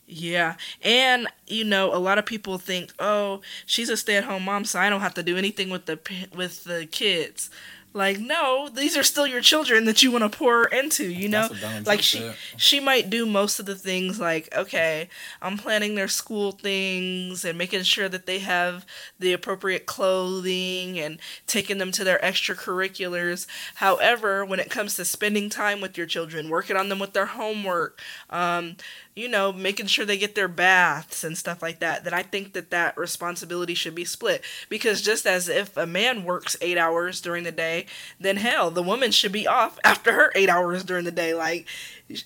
[0.07, 0.57] Yeah.
[0.83, 4.89] And you know, a lot of people think, "Oh, she's a stay-at-home mom, so I
[4.91, 5.99] don't have to do anything with the
[6.35, 7.51] with the kids."
[7.97, 11.49] Like, no, these are still your children that you want to pour into, you know?
[11.87, 15.09] Like she she might do most of the things like, okay,
[15.41, 18.85] I'm planning their school things and making sure that they have
[19.21, 23.47] the appropriate clothing and taking them to their extracurriculars.
[23.77, 27.27] However, when it comes to spending time with your children, working on them with their
[27.27, 28.77] homework, um,
[29.17, 32.53] you know, making sure they get their baths and stuff like that, then I think
[32.53, 34.43] that that responsibility should be split.
[34.69, 37.87] Because just as if a man works eight hours during the day,
[38.19, 41.33] then hell, the woman should be off after her eight hours during the day.
[41.33, 41.67] Like,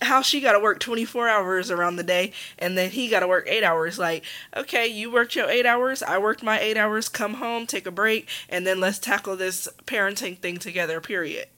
[0.02, 3.28] how she got to work 24 hours around the day and then he got to
[3.28, 3.98] work eight hours.
[3.98, 4.24] Like,
[4.56, 7.90] okay, you worked your eight hours, I worked my eight hours, come home, take a
[7.90, 11.48] break, and then let's tackle this parenting thing together, period.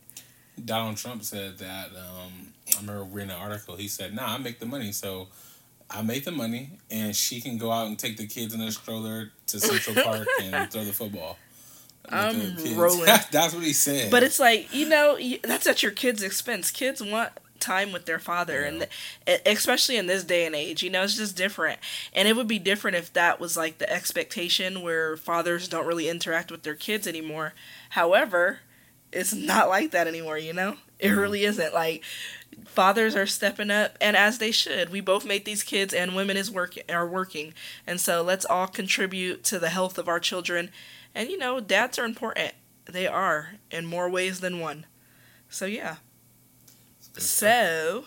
[0.63, 1.91] Donald Trump said that.
[1.97, 3.77] Um I remember reading an article.
[3.77, 5.29] He said, "Nah, I make the money, so
[5.91, 8.71] I make the money, and she can go out and take the kids in a
[8.73, 11.37] stroller to Central Park and throw the football."
[12.09, 13.05] I'm rolling.
[13.31, 14.11] that's what he said.
[14.11, 16.71] But it's like you know that's at your kids' expense.
[16.71, 17.31] Kids want
[17.61, 18.87] time with their father, yeah.
[19.27, 21.79] and especially in this day and age, you know, it's just different.
[22.15, 26.09] And it would be different if that was like the expectation where fathers don't really
[26.09, 27.53] interact with their kids anymore.
[27.91, 28.61] However,
[29.13, 30.39] it's not like that anymore.
[30.39, 31.19] You know, it mm-hmm.
[31.19, 31.75] really isn't.
[31.75, 32.03] Like
[32.71, 36.37] fathers are stepping up and as they should we both made these kids and women
[36.37, 37.53] is work are working
[37.87, 40.71] and so let's all contribute to the health of our children
[41.15, 42.55] And you know, dads are important.
[42.87, 44.87] They are in more ways than one.
[45.49, 45.97] So yeah.
[47.17, 48.05] So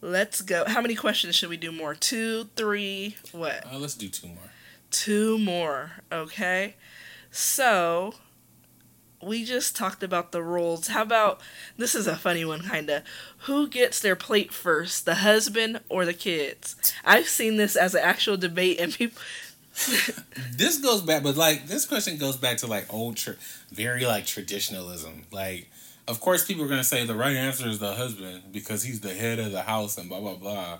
[0.00, 0.64] let's go.
[0.66, 1.94] How many questions should we do more?
[1.94, 3.64] Two, three, what?
[3.72, 4.50] Uh, let's do two more.
[4.90, 6.76] Two more, okay?
[7.30, 8.14] So
[9.22, 10.88] we just talked about the roles.
[10.88, 11.40] How about
[11.76, 13.02] this is a funny one kinda.
[13.40, 16.76] Who gets their plate first, the husband or the kids?
[17.04, 19.20] I've seen this as an actual debate and people
[20.56, 23.36] this goes back, but like this question goes back to like old, tra-
[23.70, 25.24] very like traditionalism.
[25.30, 25.70] Like,
[26.08, 29.14] of course, people are gonna say the right answer is the husband because he's the
[29.14, 30.78] head of the house and blah blah blah.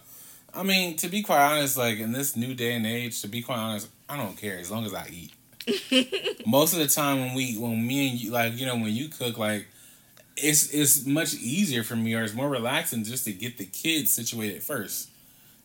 [0.52, 3.40] I mean, to be quite honest, like in this new day and age, to be
[3.42, 5.32] quite honest, I don't care as long as I eat.
[6.46, 9.08] Most of the time, when we, when me and you, like you know, when you
[9.08, 9.66] cook, like
[10.36, 14.12] it's it's much easier for me, or it's more relaxing just to get the kids
[14.12, 15.08] situated first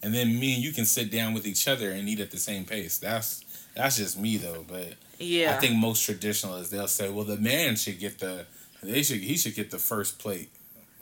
[0.03, 2.37] and then me and you can sit down with each other and eat at the
[2.37, 2.97] same pace.
[2.97, 3.43] That's
[3.75, 7.75] that's just me though, but yeah, I think most traditionalists they'll say, well, the man
[7.77, 8.45] should get the
[8.83, 10.51] they should he should get the first plate.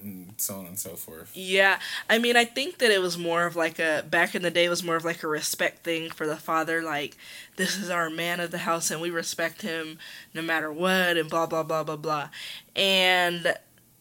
[0.02, 1.32] And so on and so forth.
[1.36, 4.52] Yeah, I mean, I think that it was more of like a back in the
[4.52, 6.82] day was more of like a respect thing for the father.
[6.82, 7.18] Like,
[7.56, 10.00] this is our man of the house, and we respect him
[10.34, 12.30] no matter what, and blah blah blah blah blah.
[12.76, 13.56] And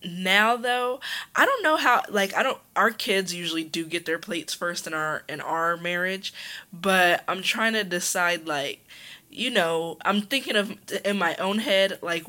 [0.05, 0.99] now though
[1.37, 4.87] i don't know how like i don't our kids usually do get their plates first
[4.87, 6.33] in our in our marriage
[6.73, 8.87] but i'm trying to decide like
[9.31, 12.25] you know i'm thinking of in my own head like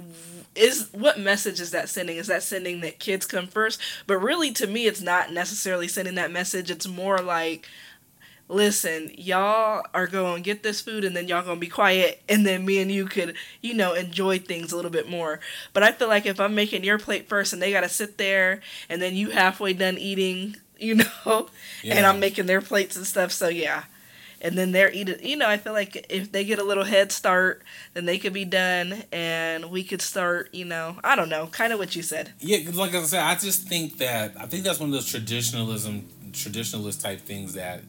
[0.55, 4.51] is what message is that sending is that sending that kids come first but really
[4.51, 7.67] to me it's not necessarily sending that message it's more like
[8.51, 12.21] listen, y'all are going to get this food and then y'all going to be quiet
[12.27, 15.39] and then me and you could, you know, enjoy things a little bit more.
[15.73, 18.17] But I feel like if I'm making your plate first and they got to sit
[18.17, 21.49] there and then you halfway done eating, you know,
[21.83, 21.95] yeah.
[21.95, 23.31] and I'm making their plates and stuff.
[23.31, 23.83] So yeah.
[24.43, 27.11] And then they're eating, you know, I feel like if they get a little head
[27.11, 27.61] start,
[27.93, 31.71] then they could be done and we could start, you know, I don't know, kind
[31.71, 32.33] of what you said.
[32.39, 36.07] Yeah, like I said, I just think that, I think that's one of those traditionalism,
[36.31, 37.81] traditionalist type things that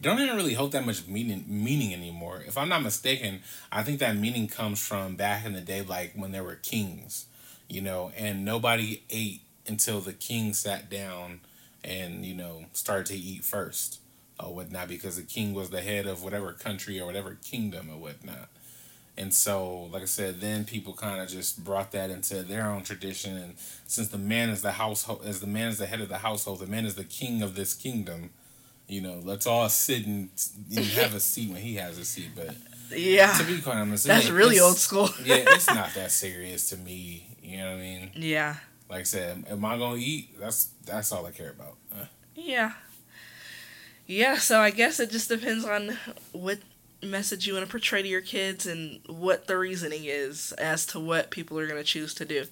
[0.00, 2.42] don't even really hold that much meaning meaning anymore.
[2.46, 3.40] If I'm not mistaken,
[3.70, 7.26] I think that meaning comes from back in the day, like when there were kings,
[7.68, 11.40] you know, and nobody ate until the king sat down
[11.84, 14.00] and you know started to eat first
[14.40, 17.98] or whatnot because the king was the head of whatever country or whatever kingdom or
[17.98, 18.48] whatnot.
[19.16, 22.82] And so, like I said, then people kind of just brought that into their own
[22.82, 23.36] tradition.
[23.36, 23.54] And
[23.86, 26.60] since the man is the household, as the man is the head of the household,
[26.60, 28.30] the man is the king of this kingdom
[28.88, 30.30] you know, let's all sit and,
[30.74, 32.30] and have a seat when he has a seat.
[32.34, 32.56] But
[32.90, 35.10] yeah, to be quite honest, that's really old school.
[35.24, 37.36] yeah, it's not that serious to me.
[37.42, 38.10] You know what I mean?
[38.14, 38.56] Yeah.
[38.88, 40.40] Like I said, am I gonna eat?
[40.40, 41.76] That's that's all I care about.
[41.94, 42.06] Uh.
[42.34, 42.72] Yeah.
[44.08, 44.38] Yeah.
[44.38, 45.96] So I guess it just depends on
[46.32, 46.58] what
[47.02, 50.98] message you want to portray to your kids and what the reasoning is as to
[50.98, 52.46] what people are going to choose to do.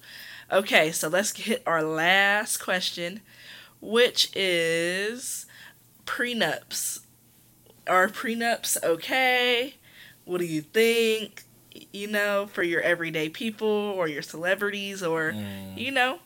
[0.51, 3.19] Okay, so let's hit our last question,
[3.81, 5.45] which is
[6.05, 7.01] prenups.
[7.87, 9.73] Are prenups okay?
[10.23, 11.43] What do you think?
[11.91, 15.77] You know, for your everyday people or your celebrities or, mm.
[15.77, 16.19] you know?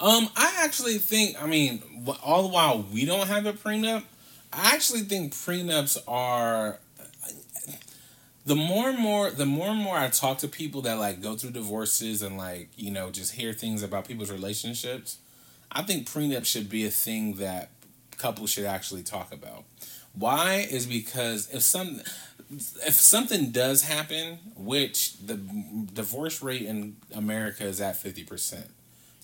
[0.00, 1.82] Um, I actually think, I mean,
[2.22, 4.04] all the while we don't have a prenup,
[4.52, 6.78] I actually think prenups are
[8.46, 11.36] the more and more the more and more I talk to people that like go
[11.36, 15.18] through divorces and like, you know, just hear things about people's relationships,
[15.70, 17.68] I think prenup should be a thing that
[18.16, 19.64] couples should actually talk about.
[20.14, 22.00] Why is because if some
[22.50, 25.34] if something does happen, which the
[25.92, 28.70] divorce rate in America is at fifty percent.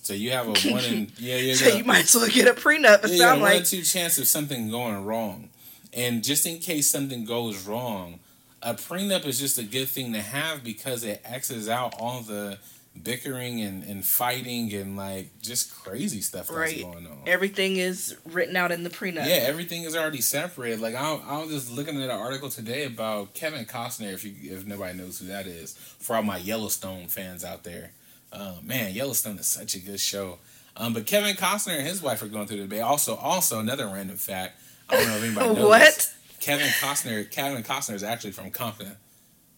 [0.05, 1.55] So you have a one in yeah yeah.
[1.55, 3.03] so you might as well get a prenup.
[3.03, 5.49] It yeah, sound like one two chance of something going wrong,
[5.93, 8.19] and just in case something goes wrong,
[8.61, 12.59] a prenup is just a good thing to have because it X's out all the
[13.01, 16.83] bickering and, and fighting and like just crazy stuff that's right.
[16.83, 17.17] going on.
[17.25, 19.27] Everything is written out in the prenup.
[19.27, 20.81] Yeah, everything is already separated.
[20.81, 24.13] Like I, I was just looking at an article today about Kevin Costner.
[24.13, 27.89] If you if nobody knows who that is, for all my Yellowstone fans out there,
[28.35, 30.39] uh, man, Yellowstone is such a good show.
[30.77, 32.81] Um, but Kevin Costner and his wife are going through the debate.
[32.81, 34.59] Also, also another random fact.
[34.89, 35.67] I don't know if anybody knows.
[35.69, 35.79] what?
[35.79, 36.15] This.
[36.39, 37.29] Kevin Costner.
[37.31, 38.95] Kevin Costner is actually from Compton.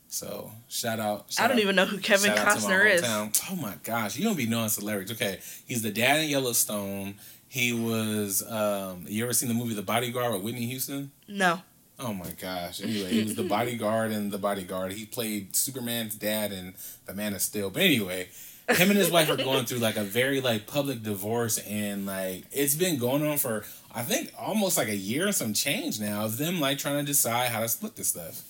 [0.10, 1.32] So shout out.
[1.32, 3.04] Shout I don't out, even know who Kevin Costner is.
[3.04, 5.12] Oh my gosh, you don't be knowing celebrities.
[5.12, 7.16] Okay, he's the dad in Yellowstone.
[7.50, 8.44] He was.
[8.50, 11.12] Um, you ever seen the movie The Bodyguard with Whitney Houston?
[11.28, 11.62] No.
[12.00, 12.82] Oh my gosh.
[12.82, 14.94] Anyway, he was the bodyguard in The Bodyguard.
[14.94, 17.72] He played Superman's dad in The Man of Steel.
[17.72, 18.30] But anyway,
[18.70, 22.44] him and his wife are going through like a very like public divorce and like
[22.52, 26.26] it's been going on for I think almost like a year and some change now
[26.26, 28.42] of them like trying to decide how to split this stuff.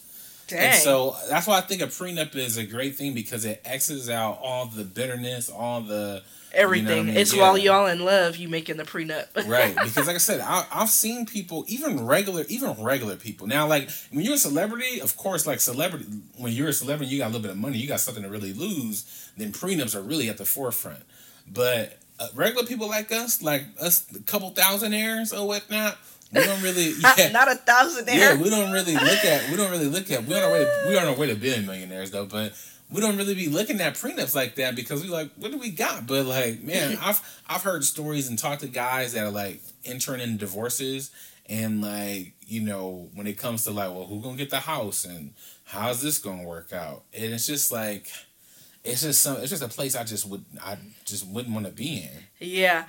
[0.48, 0.60] Dang.
[0.60, 4.10] And so that's why I think a prenup is a great thing because it X's
[4.10, 6.88] out all the bitterness, all the everything.
[6.88, 7.18] You know I mean?
[7.18, 7.42] It's Yeah.
[7.42, 9.28] while y'all in love, you making the prenup.
[9.48, 13.68] right because like i said I, i've seen people even regular even regular people now
[13.68, 16.06] like when you're a celebrity of course like celebrity
[16.38, 18.30] when you're a celebrity you got a little bit of money you got something to
[18.30, 21.04] really lose then prenups are really at the forefront
[21.52, 25.98] but uh, regular people like us like us a couple thousandaires or whatnot
[26.34, 29.50] we don't really yeah Not a thousand yeah, we don't really look at.
[29.50, 30.26] We don't really look at.
[30.26, 30.60] We on our way.
[30.60, 32.54] To, we on our way to being millionaires though, but
[32.90, 35.72] we don't really be looking at prenups like that because we like, what do we
[35.72, 36.08] got?
[36.08, 40.22] But like, man, I've I've heard stories and talked to guys that are like entering
[40.22, 41.12] in divorces
[41.48, 45.06] and like, you know, when it comes to like, well, who gonna get the house
[45.06, 45.34] and
[45.66, 47.04] how's this gonna work out?
[47.13, 48.12] And it's just like.
[48.88, 49.38] It's just some.
[49.38, 50.45] It's just a place I just would.
[50.63, 52.23] I just wouldn't want to be in.
[52.39, 52.86] Yeah.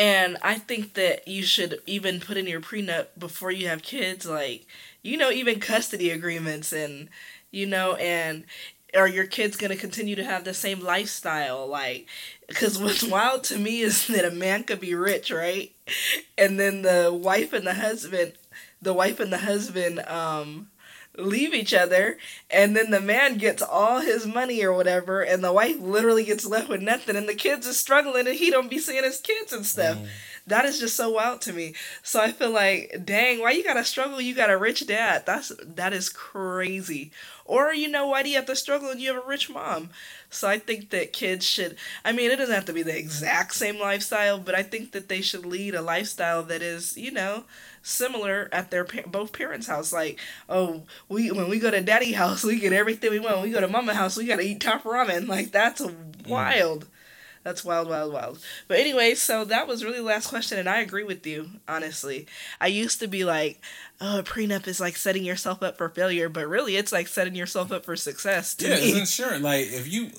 [0.00, 4.24] And I think that you should even put in your prenup before you have kids,
[4.24, 4.66] like,
[5.02, 7.10] you know, even custody agreements and,
[7.50, 8.44] you know, and
[8.96, 11.66] are your kids going to continue to have the same lifestyle?
[11.66, 12.06] Like,
[12.48, 15.70] because what's wild to me is that a man could be rich, right?
[16.38, 18.32] And then the wife and the husband,
[18.80, 20.69] the wife and the husband, um,
[21.22, 22.18] leave each other
[22.50, 26.46] and then the man gets all his money or whatever and the wife literally gets
[26.46, 29.52] left with nothing and the kids are struggling and he don't be seeing his kids
[29.52, 29.98] and stuff.
[29.98, 30.06] Mm.
[30.46, 31.74] That is just so wild to me.
[32.02, 34.20] So i feel like dang why you gotta struggle?
[34.20, 35.24] You got a rich dad.
[35.26, 37.12] That's that is crazy.
[37.44, 39.90] Or you know why do you have to struggle and you have a rich mom?
[40.30, 43.54] So i think that kids should i mean it doesn't have to be the exact
[43.54, 47.44] same lifestyle but i think that they should lead a lifestyle that is you know
[47.82, 49.92] similar at their both parents' house.
[49.92, 53.36] Like, oh, we when we go to daddy house, we get everything we want.
[53.36, 55.28] When we go to mama house, we gotta eat top ramen.
[55.28, 56.26] Like that's mm.
[56.26, 56.86] wild.
[57.42, 58.38] That's wild, wild, wild.
[58.68, 61.48] But anyway, so that was really the last question, and I agree with you.
[61.66, 62.26] Honestly,
[62.60, 63.62] I used to be like,
[63.98, 67.34] "Oh, a prenup is like setting yourself up for failure," but really, it's like setting
[67.34, 68.56] yourself up for success.
[68.58, 68.74] Yeah, me.
[68.74, 69.42] it's insurance.
[69.42, 70.10] Like if you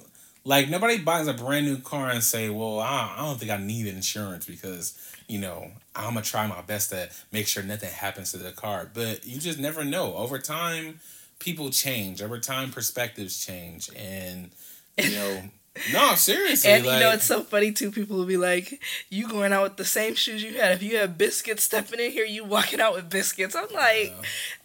[0.44, 3.58] like nobody buys a brand new car and say, "Well, I, I don't think I
[3.58, 4.98] need insurance because
[5.28, 8.90] you know I'm gonna try my best to make sure nothing happens to the car."
[8.94, 10.16] But you just never know.
[10.16, 11.00] Over time,
[11.40, 12.22] people change.
[12.22, 14.52] Over time, perspectives change, and
[14.98, 15.44] you know,
[15.94, 17.92] no, seriously, And like, you know, it's so funny too.
[17.92, 20.74] People will be like, "You going out with the same shoes you had?
[20.74, 24.14] If you have biscuits stepping in here, you walking out with biscuits." I'm like,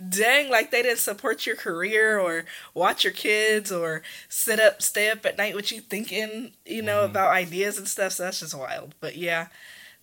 [0.09, 5.11] dang, like they didn't support your career or watch your kids or sit up, stay
[5.11, 7.11] up at night with you thinking, you know, Mm-hmm.
[7.11, 8.13] about ideas and stuff.
[8.13, 8.95] So that's just wild.
[9.01, 9.47] But yeah,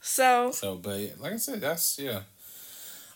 [0.03, 2.21] so So, but like I said, that's yeah.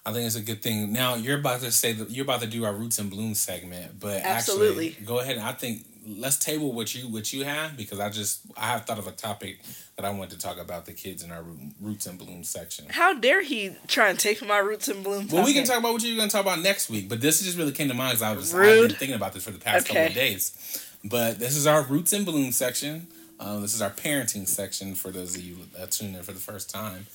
[0.05, 0.93] I think it's a good thing.
[0.93, 3.99] Now you're about to say that you're about to do our roots and bloom segment,
[3.99, 4.89] but Absolutely.
[4.91, 8.09] actually, go ahead and I think let's table what you what you have because I
[8.09, 9.59] just I have thought of a topic
[9.97, 11.43] that I want to talk about the kids in our
[11.81, 12.85] roots and bloom section.
[12.89, 15.27] how dare he try and take my roots and bloom?
[15.27, 17.41] Well, we can talk about what you're going to talk about next week, but this
[17.43, 19.59] just really came to mind because I was I've been thinking about this for the
[19.59, 20.07] past couple Okay.
[20.11, 20.85] of days.
[21.03, 23.07] But this is our roots and bloom section.
[23.39, 26.39] Uh, this is our parenting section for those of you that tune in for the
[26.39, 27.05] first time.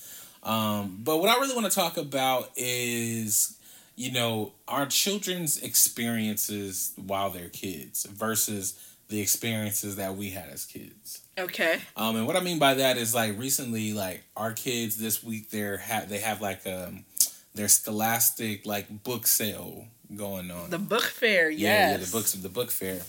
[0.43, 3.57] Um, but what I really want to talk about is,
[3.95, 10.65] you know, our children's experiences while they're kids versus the experiences that we had as
[10.65, 11.21] kids.
[11.37, 11.79] Okay.
[11.95, 15.49] Um, and what I mean by that is like recently, like our kids this week,
[15.49, 17.05] they're ha- they have like um
[17.53, 20.69] their Scholastic like book sale going on.
[20.69, 21.61] The book fair, yes.
[21.61, 23.01] yeah, yeah, the books of the book fair.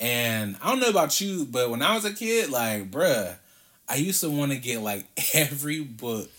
[0.00, 3.36] And I don't know about you, but when I was a kid, like bruh,
[3.88, 6.30] I used to want to get like every book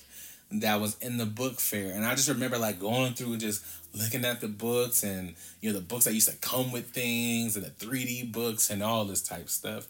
[0.52, 3.66] that was in the book fair, and I just remember like going through and just
[3.96, 7.56] looking at the books and you know the books that used to come with things
[7.56, 9.88] and the three D books and all this type stuff.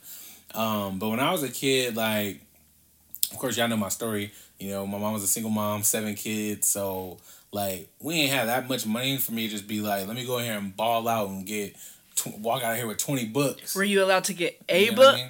[0.53, 2.41] Um, but when I was a kid, like,
[3.31, 4.31] of course, y'all know my story.
[4.59, 6.67] You know, my mom was a single mom, seven kids.
[6.67, 7.17] So,
[7.53, 10.25] like, we ain't have that much money for me to just be like, let me
[10.25, 11.75] go here and ball out and get,
[12.15, 13.75] tw- walk out of here with 20 books.
[13.75, 15.13] Were you allowed to get a You know book?
[15.13, 15.27] I mean?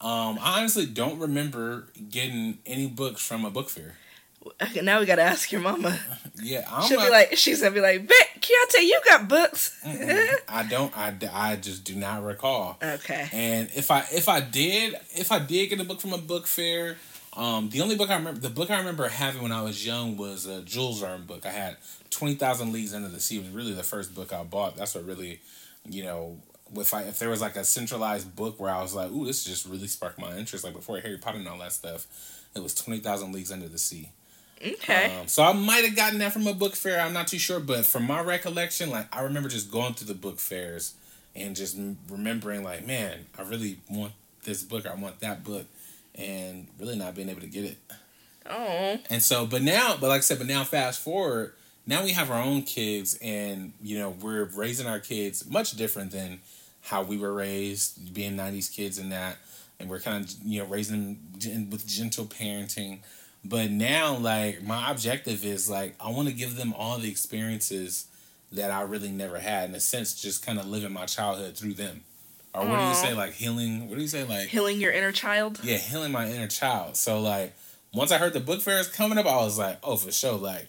[0.00, 3.96] Um, I honestly don't remember getting any books from a book fair.
[4.62, 5.98] Okay, now we gotta ask your mama.
[6.40, 9.76] Yeah, I'm She'll not, be like, she's gonna be like, Bet, Keonte, you got books.
[9.84, 12.78] I don't, I, I just do not recall.
[12.80, 13.28] okay.
[13.32, 16.46] And if I if I did if I did get a book from a book
[16.46, 16.96] fair,
[17.38, 20.16] um, the only book I remember the book I remember having when I was young
[20.16, 21.46] was a Jules Verne book.
[21.46, 21.76] I had
[22.10, 23.36] Twenty Thousand Leagues Under the Sea.
[23.36, 24.76] It was really the first book I bought.
[24.76, 25.40] That's what really,
[25.88, 26.36] you know,
[26.74, 29.44] if I if there was like a centralized book where I was like, ooh, this
[29.44, 30.64] just really sparked my interest.
[30.64, 32.06] Like before Harry Potter and all that stuff,
[32.54, 34.10] it was Twenty Thousand Leagues Under the Sea.
[34.64, 35.16] Okay.
[35.20, 37.00] Um, so I might have gotten that from a book fair.
[37.00, 40.18] I'm not too sure, but from my recollection, like I remember just going through the
[40.18, 40.94] book fairs
[41.36, 41.78] and just
[42.08, 44.12] remembering, like, man, I really want
[44.42, 44.86] this book.
[44.86, 45.66] I want that book,
[46.18, 47.78] and really not being able to get it.
[48.50, 48.98] oh.
[49.08, 51.54] And so, but now, but like I said, but now fast forward,
[51.86, 56.10] now we have our own kids, and you know we're raising our kids much different
[56.10, 56.40] than
[56.82, 59.36] how we were raised, being '90s kids and that,
[59.80, 62.98] and we're kind of you know raising them with gentle parenting.
[63.44, 68.06] But now, like my objective is like I want to give them all the experiences
[68.52, 69.70] that I really never had.
[69.70, 72.02] In a sense, just kind of living my childhood through them.
[72.54, 72.82] Or what Aww.
[72.82, 73.88] do you say, like healing?
[73.88, 75.60] What do you say, like healing your inner child?
[75.62, 76.96] Yeah, healing my inner child.
[76.96, 77.54] So like,
[77.92, 80.38] once I heard the book fair is coming up, I was like, oh, for sure.
[80.38, 80.66] Like,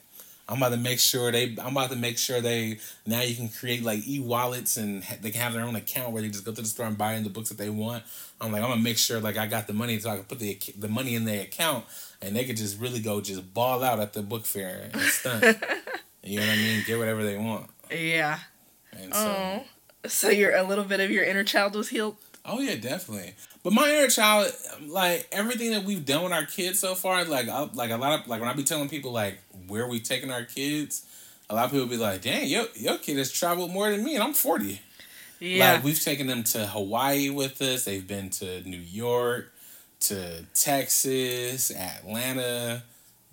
[0.48, 1.56] I'm about to make sure they.
[1.62, 2.80] I'm about to make sure they.
[3.06, 6.22] Now you can create like e wallets and they can have their own account where
[6.22, 8.04] they just go to the store and buy in the books that they want.
[8.42, 10.40] I'm like, I'm gonna make sure like I got the money so I can put
[10.40, 11.86] the the money in their account
[12.22, 15.44] and they could just really go just ball out at the book fair and stunt.
[16.24, 16.84] you know what I mean?
[16.86, 17.70] Get whatever they want.
[17.92, 18.40] Yeah.
[18.94, 19.64] And so, oh.
[20.06, 22.16] So you're a little bit of your inner child was healed.
[22.46, 23.34] Oh yeah, definitely.
[23.64, 24.52] But my inner child,
[24.88, 28.20] like everything that we've done with our kids so far, like I, like a lot
[28.20, 31.06] of like when I be telling people like where we taking our kids,
[31.50, 34.16] a lot of people be like, "Dang, your your kid has traveled more than me,
[34.16, 34.82] and I'm 40."
[35.40, 35.74] Yeah.
[35.74, 37.86] Like we've taken them to Hawaii with us.
[37.86, 39.52] They've been to New York,
[40.02, 42.84] to Texas, Atlanta,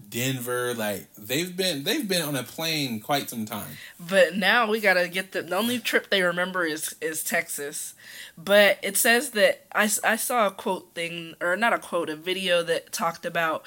[0.08, 3.76] Denver, like they've been they've been on a plane quite some time.
[3.98, 7.94] But now we gotta get the the only trip they remember is is Texas.
[8.36, 12.16] But it says that I, I saw a quote thing or not a quote a
[12.16, 13.64] video that talked about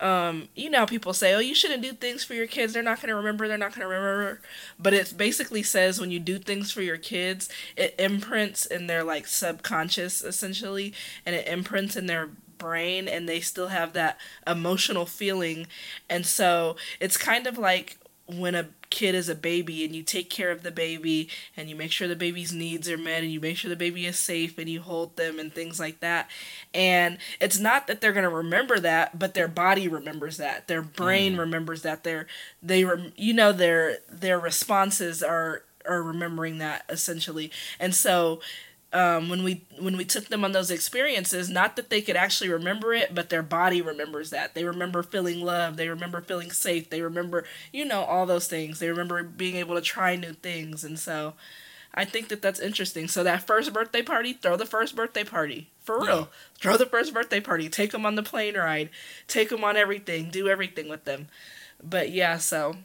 [0.00, 3.00] um, you know people say oh you shouldn't do things for your kids they're not
[3.00, 4.42] going to remember they're not going to remember
[4.78, 9.02] but it basically says when you do things for your kids it imprints in their
[9.02, 10.92] like subconscious essentially
[11.24, 15.66] and it imprints in their brain and they still have that emotional feeling.
[16.08, 20.30] And so it's kind of like when a kid is a baby and you take
[20.30, 23.40] care of the baby and you make sure the baby's needs are met and you
[23.40, 26.28] make sure the baby is safe and you hold them and things like that.
[26.74, 30.66] And it's not that they're going to remember that, but their body remembers that.
[30.66, 31.38] Their brain mm.
[31.38, 32.04] remembers that.
[32.04, 32.26] Their
[32.62, 37.50] they rem- you know their their responses are are remembering that essentially.
[37.78, 38.40] And so
[38.92, 42.48] um, when we when we took them on those experiences not that they could actually
[42.48, 44.54] remember it but their body remembers that.
[44.54, 45.76] They remember feeling love.
[45.76, 46.88] They remember feeling safe.
[46.90, 48.78] They remember you know all those things.
[48.78, 50.84] They remember being able to try new things.
[50.84, 51.34] And so
[51.94, 53.08] i think that that's interesting.
[53.08, 55.70] So that first birthday party throw the first birthday party.
[55.82, 56.18] For real.
[56.18, 56.24] Yeah.
[56.60, 57.68] throw the first birthday party.
[57.68, 58.90] Take them on the plane ride.
[59.28, 60.30] Take them on everything.
[60.30, 61.28] Do everything with them.
[61.82, 62.76] But yeah so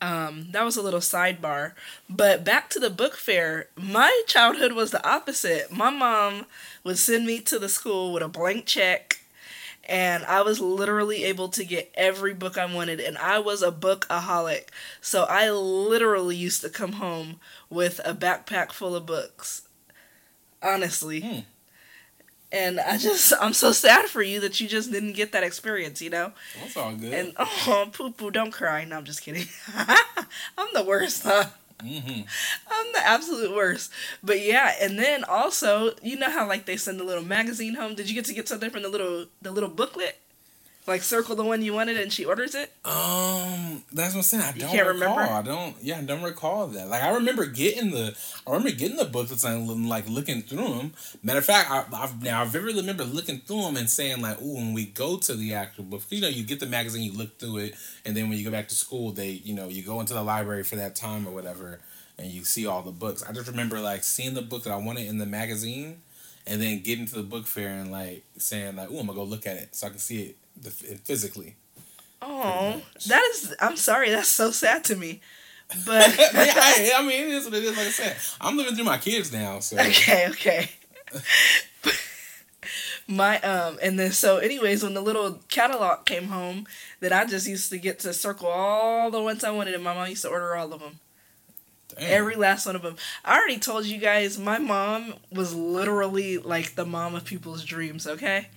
[0.00, 1.72] um, that was a little sidebar.
[2.08, 5.70] But back to the book fair, my childhood was the opposite.
[5.70, 6.46] My mom
[6.84, 9.20] would send me to the school with a blank check,
[9.88, 13.72] and I was literally able to get every book I wanted, and I was a
[13.72, 14.68] bookaholic.
[15.00, 19.62] So I literally used to come home with a backpack full of books.
[20.62, 21.20] Honestly.
[21.20, 21.40] Hmm.
[22.52, 26.02] And I just, I'm so sad for you that you just didn't get that experience,
[26.02, 26.32] you know?
[26.60, 27.12] That's all good.
[27.12, 28.84] And, oh, poo poo, don't cry.
[28.84, 29.46] No, I'm just kidding.
[29.76, 31.46] I'm the worst, huh?
[31.82, 32.22] Mm-hmm.
[32.70, 33.90] I'm the absolute worst.
[34.22, 37.94] But yeah, and then also, you know how like they send a little magazine home?
[37.94, 40.18] Did you get to get something from the little the little booklet?
[40.86, 42.72] Like circle the one you wanted and she orders it?
[42.84, 44.42] Um, that's what I'm saying.
[44.42, 44.86] I don't recall.
[44.92, 45.20] Remember?
[45.20, 45.76] I don't.
[45.82, 46.88] Yeah, I don't recall that.
[46.88, 48.16] Like I remember getting the.
[48.46, 50.92] I remember getting the booklets and like looking through them.
[51.22, 54.40] Matter of fact, I, I've now I vividly remember looking through them and saying like,
[54.40, 57.16] "Ooh, when we go to the actual book, you know, you get the magazine, you
[57.16, 57.74] look through it,
[58.06, 60.22] and then when you go back to school, they, you know, you go into the
[60.22, 61.80] library for that time or whatever,
[62.18, 63.22] and you see all the books.
[63.22, 66.00] I just remember like seeing the book that I wanted in the magazine,
[66.46, 69.24] and then getting to the book fair and like saying like, "Ooh, I'm gonna go
[69.24, 71.56] look at it so I can see it." The, physically.
[72.22, 73.54] Oh, that is.
[73.60, 74.10] I'm sorry.
[74.10, 75.20] That's so sad to me.
[75.86, 77.76] But I, I mean, it is what it is.
[77.76, 79.60] Like I said, I'm living through my kids now.
[79.60, 80.70] So okay, okay.
[83.08, 86.66] my um, and then so, anyways, when the little catalog came home,
[87.00, 89.94] that I just used to get to circle all the ones I wanted, and my
[89.94, 90.98] mom used to order all of them.
[91.96, 92.10] Damn.
[92.10, 92.96] Every last one of them.
[93.24, 98.06] I already told you guys, my mom was literally like the mom of people's dreams.
[98.06, 98.48] Okay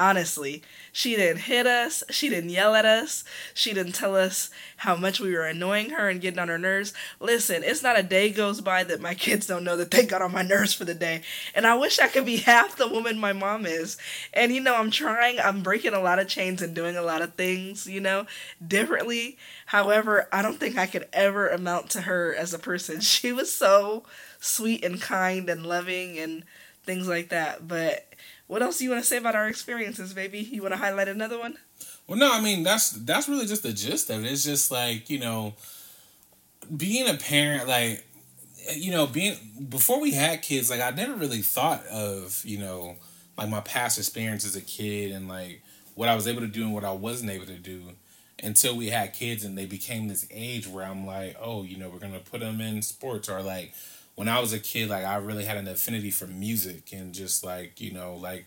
[0.00, 0.62] honestly.
[0.92, 2.02] She didn't hit us.
[2.10, 3.22] She didn't yell at us.
[3.54, 6.94] She didn't tell us how much we were annoying her and getting on her nerves.
[7.20, 10.22] Listen, it's not a day goes by that my kids don't know that they got
[10.22, 11.20] on my nerves for the day.
[11.54, 13.98] And I wish I could be half the woman my mom is.
[14.32, 17.22] And you know, I'm trying, I'm breaking a lot of chains and doing a lot
[17.22, 18.26] of things, you know,
[18.66, 19.36] differently.
[19.66, 23.00] However, I don't think I could ever amount to her as a person.
[23.10, 24.04] She was so
[24.40, 26.44] sweet and kind and loving and
[26.84, 27.68] things like that.
[27.68, 28.14] But
[28.50, 30.40] what else do you want to say about our experiences, baby?
[30.40, 31.56] You want to highlight another one?
[32.08, 34.32] Well, no, I mean that's that's really just the gist of it.
[34.32, 35.54] It's just like you know,
[36.76, 38.04] being a parent, like
[38.74, 39.36] you know, being
[39.68, 42.96] before we had kids, like I never really thought of you know,
[43.38, 45.62] like my past experience as a kid and like
[45.94, 47.82] what I was able to do and what I wasn't able to do.
[48.42, 51.88] until we had kids and they became this age where I'm like, oh, you know,
[51.88, 53.72] we're gonna put them in sports or like
[54.20, 57.42] when I was a kid, like I really had an affinity for music and just
[57.42, 58.44] like you know like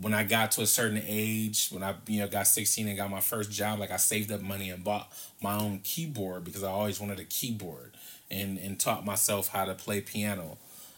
[0.00, 3.10] when I got to a certain age, when I you know got sixteen and got
[3.10, 5.12] my first job, like I saved up money and bought
[5.42, 7.98] my own keyboard because I always wanted a keyboard
[8.30, 10.56] and and taught myself how to play piano.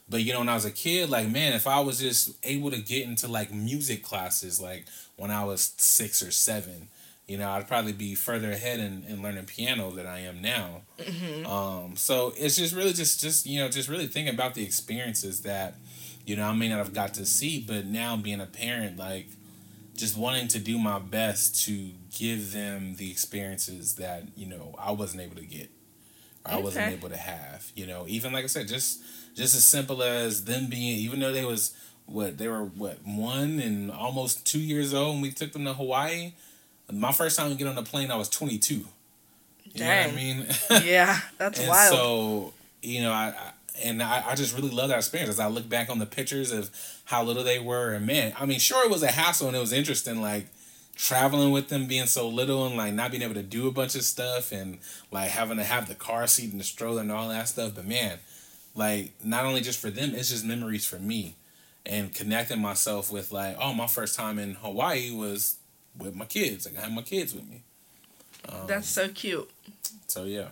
[0.08, 2.70] But you know, when I was a kid, like man, if I was just able
[2.70, 4.84] to get into like music classes, like
[5.16, 6.90] when I was six or seven,
[7.28, 10.82] you know, I'd probably be further ahead in, in learning piano than I am now.
[10.98, 11.46] Mm-hmm.
[11.46, 15.42] Um, so it's just really just just you know just really thinking about the experiences
[15.42, 15.76] that
[16.26, 19.28] you know I may not have got to see, but now being a parent, like
[19.96, 24.90] just wanting to do my best to give them the experiences that you know I
[24.90, 25.70] wasn't able to get,
[26.44, 26.56] okay.
[26.56, 27.70] I wasn't able to have.
[27.76, 29.00] You know, even like I said, just
[29.34, 33.60] just as simple as them being, even though they was what they were what one
[33.60, 36.32] and almost two years old, and we took them to Hawaii
[36.92, 38.74] my first time to get on a plane, I was 22.
[38.74, 38.86] You
[39.74, 40.10] Dang.
[40.10, 40.46] I mean?
[40.84, 41.94] yeah, that's and wild.
[41.94, 45.46] So, you know, I, I and I, I just really love that experience as I
[45.48, 46.70] look back on the pictures of
[47.04, 47.92] how little they were.
[47.92, 50.46] And man, I mean, sure, it was a hassle and it was interesting, like
[50.94, 53.94] traveling with them being so little and like not being able to do a bunch
[53.94, 54.78] of stuff and
[55.10, 57.72] like having to have the car seat and the stroller and all that stuff.
[57.74, 58.18] But man,
[58.74, 61.36] like not only just for them, it's just memories for me
[61.84, 65.56] and connecting myself with like, oh, my first time in Hawaii was
[65.98, 66.66] with my kids.
[66.66, 67.62] Like I have my kids with me.
[68.48, 69.50] Um, That's so cute.
[70.08, 70.48] So yeah.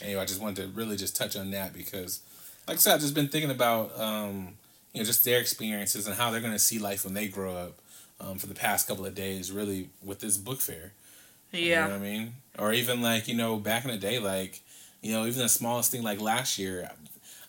[0.00, 2.20] Anyway, I just wanted to really just touch on that because,
[2.66, 4.54] like I said, I've just been thinking about um,
[4.92, 7.72] you know just their experiences and how they're gonna see life when they grow up.
[8.20, 10.92] Um, for the past couple of days, really with this book fair.
[11.50, 11.60] Yeah.
[11.60, 12.32] You know what I mean?
[12.58, 14.60] Or even like you know back in the day, like
[15.02, 16.88] you know even the smallest thing like last year,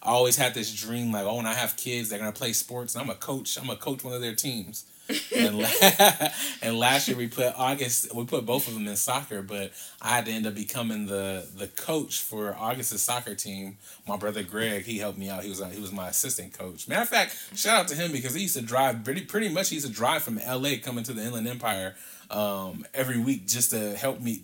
[0.01, 2.95] I always had this dream like oh when I have kids they're gonna play sports
[2.95, 4.85] and I'm a coach I'm a coach one of their teams
[5.35, 5.69] and, la-
[6.61, 10.09] and last year we put August we put both of them in soccer, but I
[10.09, 13.77] had to end up becoming the the coach for August's soccer team.
[14.07, 15.43] My brother Greg he helped me out.
[15.43, 16.87] He was he was my assistant coach.
[16.87, 19.69] Matter of fact, shout out to him because he used to drive pretty pretty much
[19.69, 20.77] he used to drive from L.A.
[20.77, 21.95] coming to the Inland Empire
[22.29, 24.41] um, every week just to help me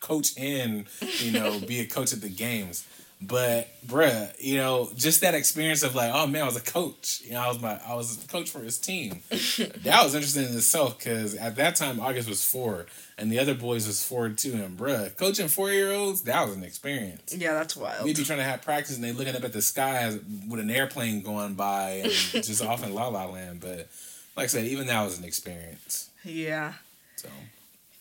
[0.00, 0.86] coach and
[1.18, 2.86] you know be a coach at the games.
[3.22, 7.20] But bruh, you know, just that experience of like, oh man, I was a coach.
[7.22, 9.20] You know, I was my I was a coach for his team.
[9.30, 12.86] that was interesting in itself because at that time August was four
[13.18, 14.54] and the other boys was four too.
[14.54, 17.34] And bruh, coaching four year olds, that was an experience.
[17.36, 18.04] Yeah, that's wild.
[18.04, 20.18] We'd be trying to have practice and they looking up at the sky
[20.48, 23.60] with an airplane going by and just off in La La Land.
[23.60, 23.90] But
[24.34, 26.08] like I said, even that was an experience.
[26.24, 26.72] Yeah.
[27.16, 27.28] So.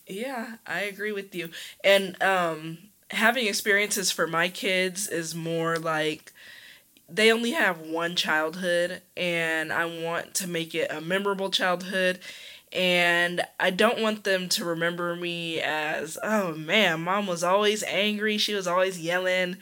[0.08, 1.50] Yeah, I agree with you.
[1.84, 2.78] And um
[3.12, 6.32] having experiences for my kids is more like
[7.08, 12.20] they only have one childhood and I want to make it a memorable childhood.
[12.72, 18.38] And I don't want them to remember me as oh man mom was always angry.
[18.38, 19.58] She was always yelling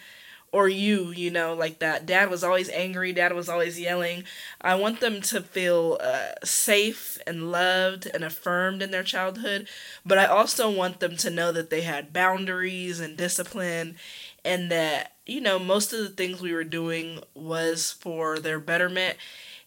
[0.51, 2.05] or you, you know, like that.
[2.05, 4.23] Dad was always angry, dad was always yelling.
[4.61, 9.67] I want them to feel uh, safe and loved and affirmed in their childhood,
[10.05, 13.97] but I also want them to know that they had boundaries and discipline
[14.45, 19.17] and that, you know, most of the things we were doing was for their betterment.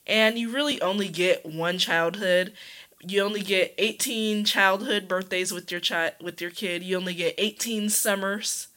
[0.06, 2.52] And you really only get one childhood
[3.02, 7.34] you only get 18 childhood birthdays with your child with your kid you only get
[7.38, 8.68] 18 summers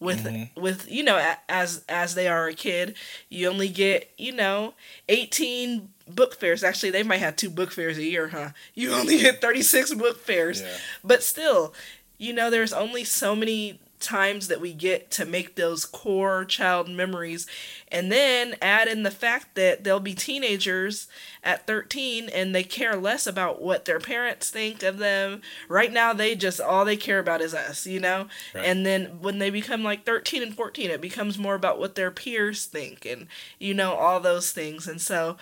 [0.00, 0.60] with mm-hmm.
[0.60, 2.96] with you know as as they are a kid
[3.28, 4.74] you only get you know
[5.08, 9.18] 18 book fairs actually they might have two book fairs a year huh you only
[9.18, 10.68] get 36 book fairs yeah.
[11.04, 11.74] but still
[12.18, 16.88] you know there's only so many times that we get to make those core child
[16.88, 17.46] memories.
[17.88, 21.06] And then add in the fact that they'll be teenagers
[21.44, 25.42] at 13 and they care less about what their parents think of them.
[25.68, 28.28] Right now they just all they care about is us you know?
[28.54, 28.64] Right.
[28.64, 32.10] and then when they become like 13 and 14 it becomes more about what their
[32.10, 33.26] peers think and
[33.58, 34.86] you know all those things.
[34.86, 35.36] And so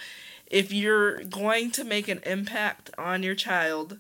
[0.47, 3.99] if you're going to make an impact on your child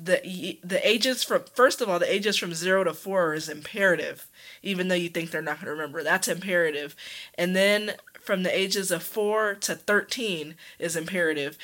[0.00, 4.28] the the ages from first of all the ages from zero to four is imperative
[4.62, 6.02] even though you think they're not going to remember.
[6.02, 6.94] That's imperative.
[7.36, 11.56] And then from the ages of four to 13 is imperative.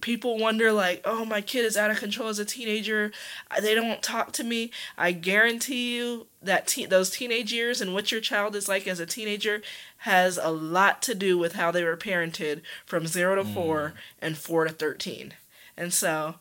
[0.00, 3.12] People wonder like oh my kid is out of control as a teenager.
[3.60, 4.70] They don't talk to me.
[4.96, 9.00] I guarantee you that te- those teenage years and what your child is like as
[9.00, 9.62] a teenager
[9.98, 13.92] has a lot to do with how they were parented from 0 to 4 mm.
[14.22, 15.34] and 4 to 13
[15.76, 16.36] and so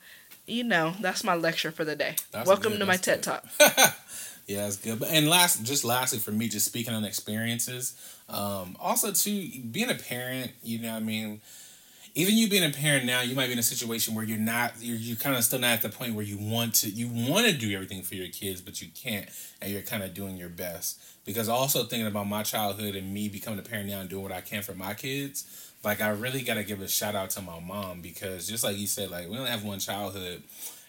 [0.49, 2.15] you know, that's my lecture for the day.
[2.31, 3.45] That's Welcome good, to my TED Talk.
[4.47, 5.01] yeah, that's good.
[5.03, 7.95] And last, just lastly for me, just speaking on experiences.
[8.27, 11.41] Um, also, too, being a parent, you know, I mean,
[12.15, 14.73] even you being a parent now, you might be in a situation where you're not,
[14.79, 17.45] you're, you're kind of still not at the point where you want to, you want
[17.45, 19.29] to do everything for your kids, but you can't,
[19.61, 20.99] and you're kind of doing your best.
[21.25, 24.31] Because also thinking about my childhood and me becoming a parent now and doing what
[24.31, 27.41] I can for my kids, like I really got to give a shout out to
[27.41, 30.43] my mom because just like you said, like we only have one childhood,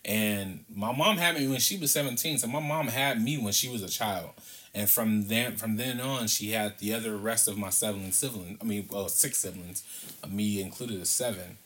[0.04, 3.52] and my mom had me when she was seventeen, so my mom had me when
[3.52, 4.30] she was a child.
[4.72, 8.58] And from then from then on, she had the other rest of my seven siblings.
[8.60, 9.82] I mean, well, six siblings,
[10.28, 11.58] me included, a seven.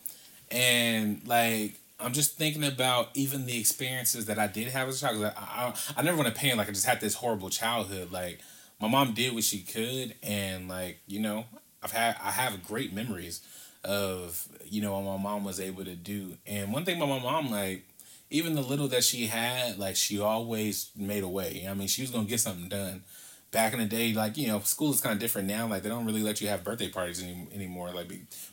[0.50, 5.06] And like, I'm just thinking about even the experiences that I did have as a
[5.06, 5.22] child.
[5.24, 8.10] I, I, I never want to paint like I just had this horrible childhood.
[8.10, 8.40] Like,
[8.80, 11.44] my mom did what she could, and like, you know,
[11.84, 13.40] I've had I have great memories
[13.84, 16.38] of you know what my mom was able to do.
[16.46, 17.84] And one thing about my mom, like
[18.30, 21.66] even the little that she had, like she always made a way.
[21.68, 23.04] I mean, she was gonna get something done.
[23.52, 25.66] Back in the day, like you know, school is kind of different now.
[25.66, 27.90] Like they don't really let you have birthday parties any, anymore.
[27.92, 28.10] Like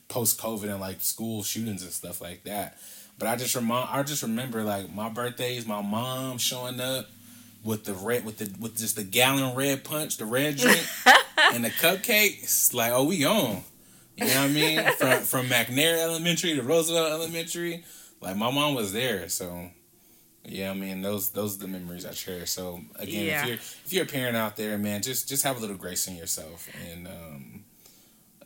[0.08, 2.78] post COVID and like school shootings and stuff like that.
[3.18, 7.08] But I just remind, I just remember like my birthdays, my mom showing up
[7.64, 10.84] with the red, with the with just the gallon red punch, the red drink,
[11.52, 12.74] and the cupcakes.
[12.74, 13.62] Like, oh, we on.
[14.16, 14.92] You know what I mean?
[14.98, 17.84] from from McNair Elementary to Roosevelt Elementary
[18.22, 19.68] like my mom was there, so
[20.44, 22.50] yeah, I mean those those are the memories I cherish.
[22.50, 23.42] So again, yeah.
[23.42, 26.06] if you're if you're a parent out there, man, just just have a little grace
[26.06, 27.64] in yourself and um,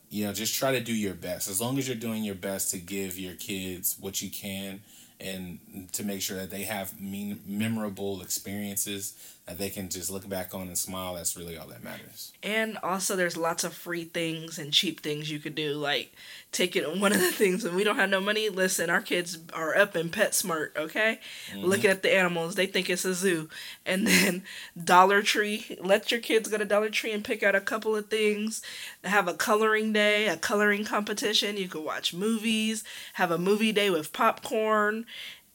[0.08, 1.48] you know just try to do your best.
[1.48, 4.80] As long as you're doing your best to give your kids what you can
[5.20, 5.58] and
[5.92, 9.14] to make sure that they have mean memorable experiences
[9.54, 12.32] they can just look back on and smile that's really all that matters.
[12.42, 16.12] And also there's lots of free things and cheap things you could do like
[16.50, 18.48] taking one of the things when we don't have no money.
[18.48, 21.20] Listen our kids are up in PetSmart okay?
[21.50, 21.64] Mm-hmm.
[21.64, 23.48] looking at the animals they think it's a zoo.
[23.84, 24.42] And then
[24.82, 28.08] dollar tree let your kids go to dollar tree and pick out a couple of
[28.08, 28.62] things.
[29.04, 31.56] Have a coloring day a coloring competition.
[31.56, 32.82] You could watch movies.
[33.12, 35.06] Have a movie day with popcorn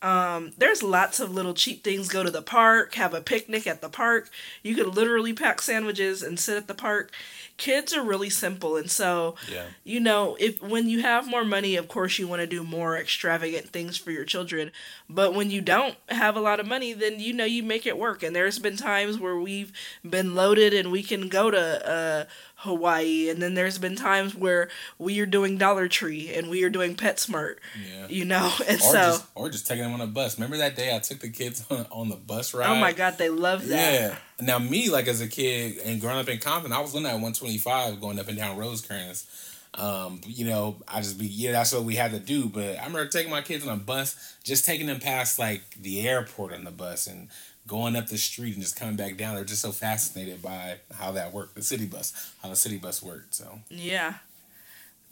[0.02, 2.10] um, there's lots of little cheap things.
[2.10, 4.30] Go to the park, have a picnic at the park.
[4.64, 7.12] You could literally pack sandwiches and sit at the park.
[7.58, 9.66] Kids are really simple, and so yeah.
[9.84, 12.97] you know if when you have more money, of course you want to do more
[12.97, 14.72] extravagant things for your children.
[15.08, 17.97] But when you don't have a lot of money, then you know you make it
[17.97, 18.24] work.
[18.24, 19.72] And there's been times where we've
[20.08, 21.89] been loaded and we can go to.
[21.89, 22.26] Uh,
[22.62, 26.70] Hawaii, and then there's been times where we are doing Dollar Tree and we are
[26.70, 27.55] doing PetSmart.
[27.84, 28.05] Yeah.
[28.07, 30.38] You know, and or so just, or just taking them on a bus.
[30.38, 32.70] Remember that day I took the kids on, on the bus ride?
[32.70, 33.93] Oh my god, they love that.
[33.93, 34.16] Yeah.
[34.39, 37.14] Now me, like as a kid and growing up in Compton, I was on that
[37.14, 39.26] 125 going up and down Rosecrans.
[39.74, 42.45] Um, you know, I just be yeah, that's what we had to do.
[42.47, 46.07] But I remember taking my kids on a bus, just taking them past like the
[46.07, 47.30] airport on the bus and
[47.68, 49.36] going up the street and just coming back down.
[49.36, 53.01] They're just so fascinated by how that worked, the city bus, how the city bus
[53.01, 53.36] worked.
[53.36, 54.16] So yeah,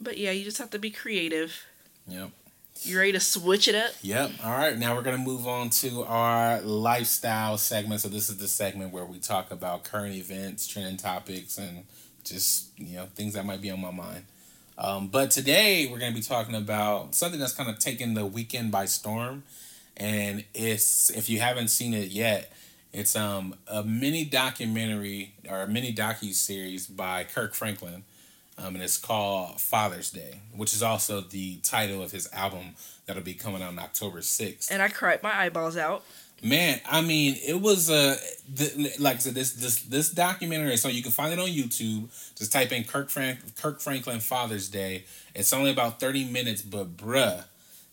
[0.00, 1.64] but yeah, you just have to be creative.
[2.06, 2.30] Yep.
[2.82, 3.92] You ready to switch it up?
[4.00, 4.30] Yep.
[4.42, 4.78] All right.
[4.78, 8.00] Now we're gonna move on to our lifestyle segment.
[8.00, 11.84] So this is the segment where we talk about current events, trending topics, and
[12.24, 14.24] just you know things that might be on my mind.
[14.78, 18.72] Um, but today we're to be talking about something that's kind of taken the weekend
[18.72, 19.42] by storm,
[20.00, 22.52] and it's if you haven't seen it yet,
[22.92, 28.02] it's um a mini documentary or a mini docu series by Kirk Franklin,
[28.58, 32.74] um, and it's called Father's Day, which is also the title of his album
[33.06, 34.72] that'll be coming out on October sixth.
[34.72, 36.02] And I cried my eyeballs out.
[36.42, 38.64] Man, I mean, it was a uh,
[38.98, 40.78] like I said, this this this documentary.
[40.78, 42.08] So you can find it on YouTube.
[42.38, 45.04] Just type in Kirk Frank Kirk Franklin Father's Day.
[45.34, 47.44] It's only about thirty minutes, but bruh,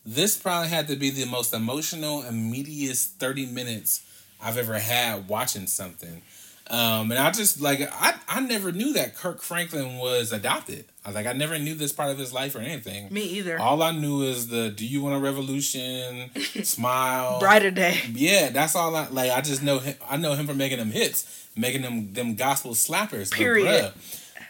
[0.08, 4.03] this probably had to be the most emotional, immediate thirty minutes
[4.41, 6.22] I've ever had watching something.
[6.70, 10.86] Um, and I just like I, I never knew that Kirk Franklin was adopted.
[11.05, 13.12] I was like I never knew this part of his life or anything.
[13.12, 13.60] Me either.
[13.60, 16.30] All I knew is the "Do you want a revolution?"
[16.64, 18.01] smile, brighter day.
[18.14, 19.32] Yeah, that's all I like.
[19.32, 19.95] I just know him.
[20.10, 23.32] I know him for making them hits, making them them gospel slappers.
[23.32, 23.93] Period.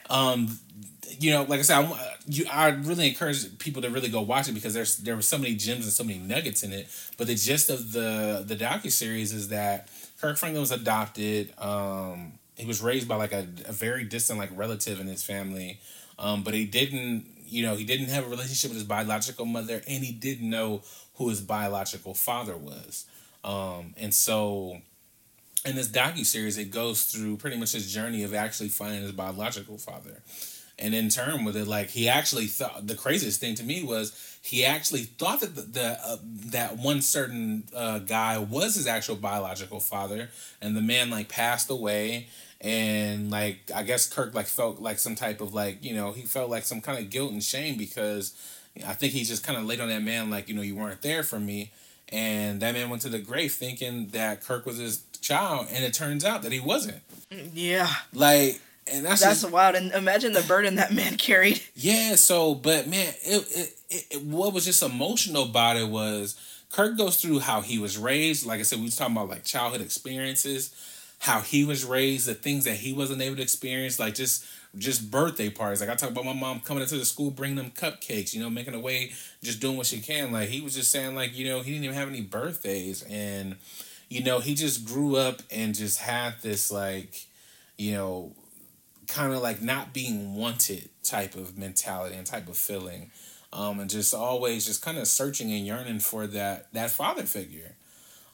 [0.08, 0.60] But, um,
[1.20, 4.48] you know, like I said, I, you, I really encourage people to really go watch
[4.50, 6.88] it because there's there were so many gems and so many nuggets in it.
[7.18, 9.90] But the gist of the the docu series is that
[10.20, 11.54] Kirk Franklin was adopted.
[11.60, 15.80] Um, he was raised by like a, a very distant like relative in his family,
[16.18, 19.82] um, but he didn't, you know, he didn't have a relationship with his biological mother,
[19.88, 20.82] and he didn't know
[21.16, 23.06] who his biological father was.
[23.44, 24.82] Um, and so,
[25.66, 29.12] in this docu series, it goes through pretty much his journey of actually finding his
[29.12, 30.22] biological father
[30.80, 34.38] and in turn with it like he actually thought the craziest thing to me was
[34.42, 39.16] he actually thought that the, the uh, that one certain uh, guy was his actual
[39.16, 40.30] biological father
[40.62, 42.28] and the man like passed away
[42.62, 46.22] and like i guess kirk like felt like some type of like you know he
[46.22, 48.34] felt like some kind of guilt and shame because
[48.86, 51.02] I think he just kind of laid on that man like, you know, you weren't
[51.02, 51.72] there for me.
[52.10, 55.94] And that man went to the grave thinking that Kirk was his child, and it
[55.94, 57.02] turns out that he wasn't.
[57.54, 57.90] Yeah.
[58.14, 58.62] Like,
[58.92, 59.76] and that's That's just, wild.
[59.76, 61.62] And imagine the burden that man carried.
[61.76, 62.16] yeah.
[62.16, 66.40] So, but man, it, it, it, it what was just emotional about it was
[66.72, 68.46] Kirk goes through how he was raised.
[68.46, 70.74] Like I said, we was talking about like childhood experiences,
[71.20, 74.46] how he was raised, the things that he wasn't able to experience, like just
[74.78, 75.82] just birthday parties.
[75.82, 78.50] Like I talk about my mom coming into the school, bringing them cupcakes, you know,
[78.50, 79.12] making a way,
[79.42, 80.32] just doing what she can.
[80.32, 83.56] Like he was just saying, like you know, he didn't even have any birthdays, and
[84.10, 87.26] you know, he just grew up and just had this like,
[87.78, 88.34] you know,
[89.08, 93.12] kind of like not being wanted type of mentality and type of feeling.
[93.54, 97.76] Um, and just always just kind of searching and yearning for that that father figure.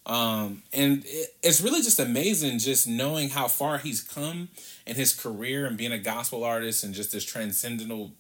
[0.06, 4.50] Um, and it, it's really just amazing just knowing how far he's come
[4.86, 8.12] in his career and being a gospel artist and just this transcendental,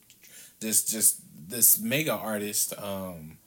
[0.59, 2.73] this just this mega artist.
[2.77, 3.37] Um,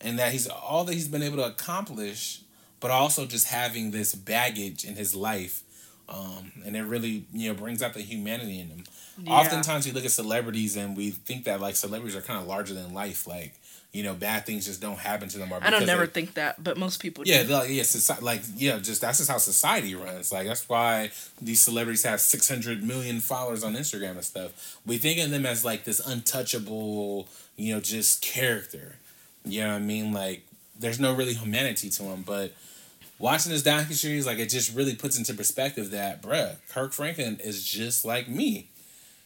[0.00, 2.42] and that he's all that he's been able to accomplish,
[2.80, 5.62] but also just having this baggage in his life.
[6.10, 8.84] Um, and it really you know brings out the humanity in them.
[9.22, 9.32] Yeah.
[9.32, 12.74] Oftentimes we look at celebrities and we think that like celebrities are kind of larger
[12.74, 13.54] than life, like
[13.92, 15.52] you know bad things just don't happen to them.
[15.52, 17.52] Or I don't never they- think that, but most people yeah, do.
[17.52, 20.32] like yeah, soci- like yeah, just that's just how society runs.
[20.32, 24.80] Like that's why these celebrities have six hundred million followers on Instagram and stuff.
[24.84, 28.96] We think of them as like this untouchable, you know, just character.
[29.44, 30.12] You know what I mean?
[30.12, 30.42] Like
[30.78, 32.22] there's no really humanity to them.
[32.26, 32.52] But
[33.20, 37.38] watching this docu series, like it just really puts into perspective that, bruh, Kirk Franklin
[37.44, 38.70] is just like me.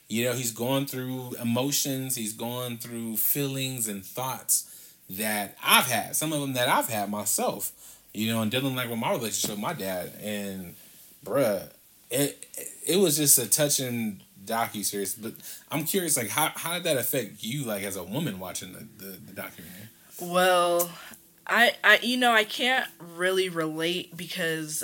[0.09, 4.71] You know, he's going through emotions, he's going through feelings and thoughts
[5.09, 6.15] that I've had.
[6.15, 7.73] Some of them that I've had myself.
[8.13, 10.13] You know, and dealing like with my relationship with my dad.
[10.23, 10.75] And
[11.25, 11.69] bruh,
[12.11, 12.47] it
[12.87, 15.15] it was just a touching docu series.
[15.15, 15.33] But
[15.71, 18.87] I'm curious, like how how did that affect you like as a woman watching the,
[19.05, 19.89] the, the documentary?
[20.21, 20.91] Well,
[21.47, 24.83] I, I, you know, I can't really relate because,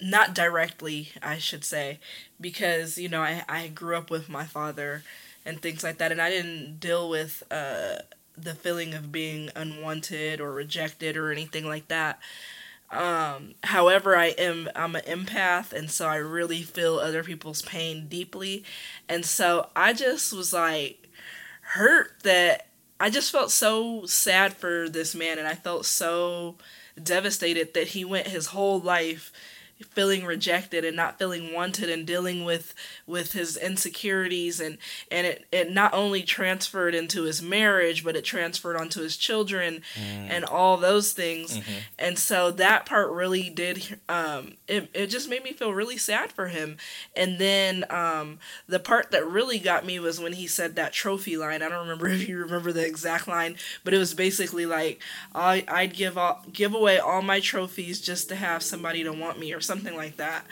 [0.00, 1.98] not directly, I should say,
[2.40, 5.02] because you know, I, I grew up with my father,
[5.44, 7.96] and things like that, and I didn't deal with uh
[8.36, 12.18] the feeling of being unwanted or rejected or anything like that.
[12.90, 18.06] Um, however, I am I'm an empath, and so I really feel other people's pain
[18.08, 18.64] deeply,
[19.08, 21.08] and so I just was like
[21.62, 22.66] hurt that
[23.02, 26.54] I just felt so sad for this man, and I felt so
[27.02, 29.32] devastated that he went his whole life
[29.82, 32.74] feeling rejected and not feeling wanted and dealing with
[33.06, 34.78] with his insecurities and
[35.10, 39.82] and it, it not only transferred into his marriage but it transferred onto his children
[40.30, 41.58] and all those things.
[41.98, 46.32] And so that part really did um it, it just made me feel really sad
[46.32, 46.76] for him.
[47.16, 51.36] And then um the part that really got me was when he said that trophy
[51.36, 51.62] line.
[51.62, 55.00] I don't remember if you remember the exact line but it was basically like
[55.34, 59.38] I, i'd give all give away all my trophies just to have somebody to want
[59.38, 60.44] me or something like that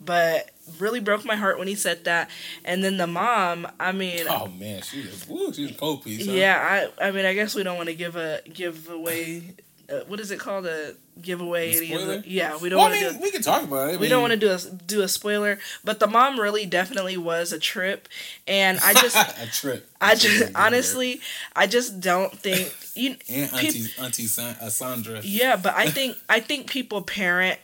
[0.00, 2.30] but really broke my heart when he said that
[2.64, 6.04] and then the mom i mean Oh man, she was woo, she was a cold
[6.04, 6.24] piece.
[6.26, 6.32] huh?
[6.32, 9.54] yeah i i mean i guess we don't want to give a give away
[9.90, 12.18] uh, what is it called a giveaway A spoiler?
[12.18, 13.98] the, yeah we don't Well, I want to mean, do we can talk about it.
[13.98, 17.52] we don't want to do a do a spoiler, but the mom really definitely was
[17.54, 18.06] a trip,
[18.46, 19.88] and I just a trip.
[20.00, 21.20] I A just honestly
[21.56, 25.20] I just don't think you and Auntie Auntie San- uh, Sandra.
[25.24, 27.58] yeah, but I think I think people parent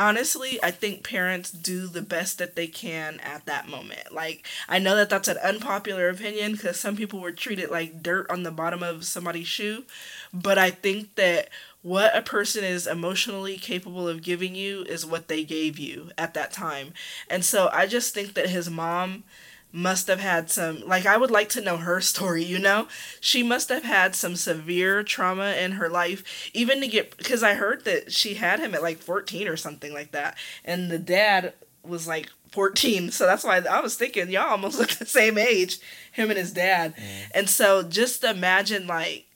[0.00, 4.12] honestly I think parents do the best that they can at that moment.
[4.12, 8.28] Like I know that that's an unpopular opinion because some people were treated like dirt
[8.30, 9.84] on the bottom of somebody's shoe,
[10.32, 11.50] but I think that
[11.82, 16.34] what a person is emotionally capable of giving you is what they gave you at
[16.34, 16.92] that time.
[17.28, 19.24] And so I just think that his mom
[19.72, 22.88] must have had some like I would like to know her story, you know?
[23.20, 27.54] She must have had some severe trauma in her life even to get because I
[27.54, 31.54] heard that she had him at like 14 or something like that and the dad
[31.82, 35.78] was like 14 so that's why I was thinking y'all almost look the same age
[36.12, 37.02] him and his dad mm.
[37.34, 39.26] and so just imagine like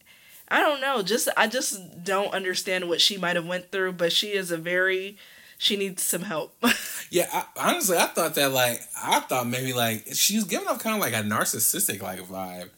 [0.48, 4.12] I don't know just I just don't understand what she might have went through but
[4.12, 5.16] she is a very
[5.64, 6.56] she needs some help
[7.14, 10.82] Yeah, I, honestly, I thought that like I thought maybe like she was giving off
[10.82, 12.70] kind of like a narcissistic like vibe.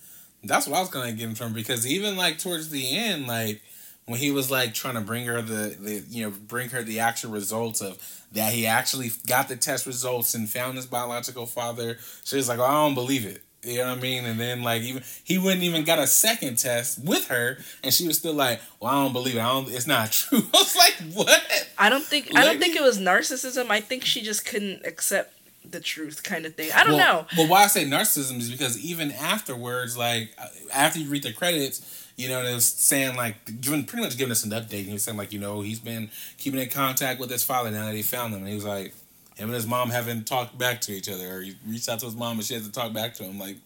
[0.44, 3.62] That's what I was kind of getting from because even like towards the end, like
[4.04, 7.00] when he was like trying to bring her the the you know bring her the
[7.00, 7.96] actual results of
[8.32, 11.96] that he actually got the test results and found his biological father.
[12.24, 13.42] She was like, oh, I don't believe it.
[13.66, 14.24] You know what I mean?
[14.24, 18.06] And then like even he wouldn't even got a second test with her, and she
[18.06, 19.40] was still like, "Well, I don't believe it.
[19.40, 19.70] I don't.
[19.70, 22.98] It's not true." I was like, "What?" I don't think I don't think it was
[22.98, 23.70] narcissism.
[23.70, 25.32] I think she just couldn't accept
[25.70, 26.70] the truth kind of thing.
[26.74, 27.26] I don't well, know.
[27.36, 31.32] Well, why I say narcissism is because even afterwards, like uh, after you read the
[31.32, 34.84] credits, you know, it was saying like giving pretty much giving us an update.
[34.84, 37.86] He was saying like, you know, he's been keeping in contact with his father now
[37.86, 38.94] that he found him, and he was like,
[39.36, 42.06] him and his mom haven't talked back to each other, or he reached out to
[42.06, 43.56] his mom and she hasn't talked back to him, like,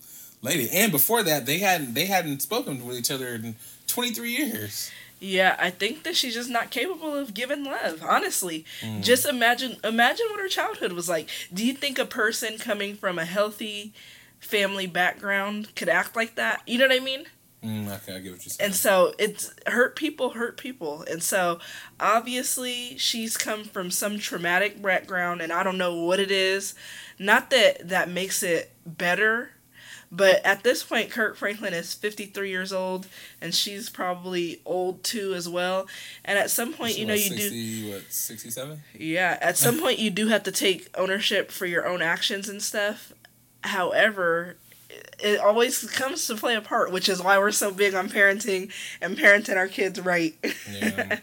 [0.42, 0.68] lady.
[0.72, 3.56] And before that, they hadn't they hadn't spoken with each other in
[3.86, 4.90] twenty three years.
[5.22, 8.02] Yeah, I think that she's just not capable of giving love.
[8.02, 9.02] Honestly, Mm.
[9.04, 11.28] just imagine imagine what her childhood was like.
[11.52, 13.92] Do you think a person coming from a healthy
[14.40, 16.62] family background could act like that?
[16.66, 17.26] You know what I mean?
[17.64, 18.66] Mm, okay, I get what you're saying.
[18.68, 21.04] And so it's hurt people hurt people.
[21.10, 21.58] And so
[21.98, 26.74] obviously she's come from some traumatic background and I don't know what it is.
[27.18, 29.50] Not that that makes it better,
[30.10, 33.06] but at this point Kirk Franklin is 53 years old
[33.42, 35.86] and she's probably old too as well.
[36.24, 38.80] And at some point, you know, you do 60, What sixty seven?
[38.98, 42.62] yeah, at some point you do have to take ownership for your own actions and
[42.62, 43.12] stuff.
[43.64, 44.56] However,
[45.22, 48.72] it always comes to play a part, which is why we're so big on parenting
[49.00, 50.34] and parenting our kids right.
[50.70, 51.18] Yeah.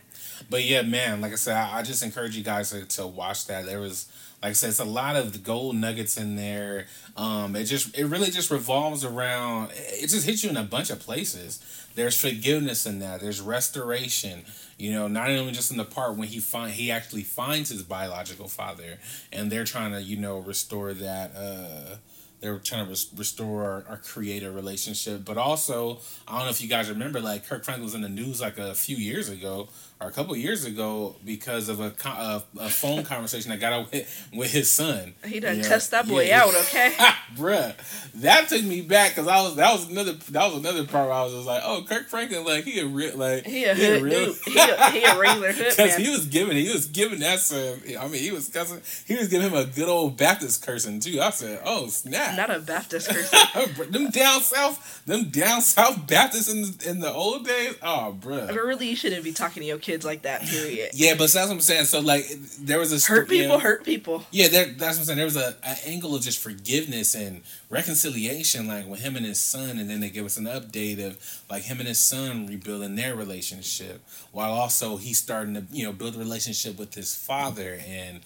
[0.50, 3.48] but yeah, man, like I said, I, I just encourage you guys to, to watch
[3.48, 3.66] that.
[3.66, 4.08] There was,
[4.44, 6.86] like I said, it's a lot of gold nuggets in there.
[7.16, 9.72] Um, it just, it really just revolves around.
[9.74, 11.60] It just hits you in a bunch of places.
[11.96, 13.22] There's forgiveness in that.
[13.22, 14.44] There's restoration.
[14.78, 17.82] You know, not only just in the part when he find he actually finds his
[17.82, 19.00] biological father,
[19.34, 21.36] and they're trying to you know restore that.
[21.36, 21.96] uh
[22.40, 26.62] they're trying to res- restore our, our creator relationship, but also I don't know if
[26.62, 29.70] you guys remember, like Kirk Franklin was in the news like a few years ago
[30.00, 33.92] or a couple years ago because of a, a, a phone conversation that got out
[33.92, 35.16] with, with his son.
[35.26, 35.68] he done Yeah.
[35.68, 36.44] cussed that boy Yeah.
[36.44, 36.94] out, okay?
[37.36, 37.74] Bruh,
[38.22, 41.18] that took me back because I was that was another that was another part where
[41.18, 44.10] I was just like, oh, Kirk Franklin, like he a real like He a hood
[44.10, 44.36] dude.
[44.46, 47.82] He a, he a regular hood Because he was giving, he was giving that son.
[48.00, 48.82] I mean, he was cussing.
[49.08, 51.20] He was giving him a good old Baptist cursing too.
[51.22, 53.92] I said, "Oh snap!" Not a Baptist person.
[53.92, 57.76] them down south, them down south Baptists in the, in the old days.
[57.82, 58.48] Oh, bruh.
[58.48, 60.92] But really, you shouldn't be talking to your kids like that, period.
[60.94, 61.86] Yeah, but that's what I'm saying.
[61.86, 62.26] So like,
[62.60, 63.60] there was a sto- Hurt people, yeah.
[63.60, 64.26] hurt people.
[64.32, 65.18] Yeah, there, that's what I'm saying.
[65.18, 69.40] There was a, an angle of just forgiveness and reconciliation, like with him and his
[69.40, 72.96] son, and then they give us an update of like him and his son rebuilding
[72.96, 74.02] their relationship,
[74.32, 78.22] while also he's starting to you know build a relationship with his father and.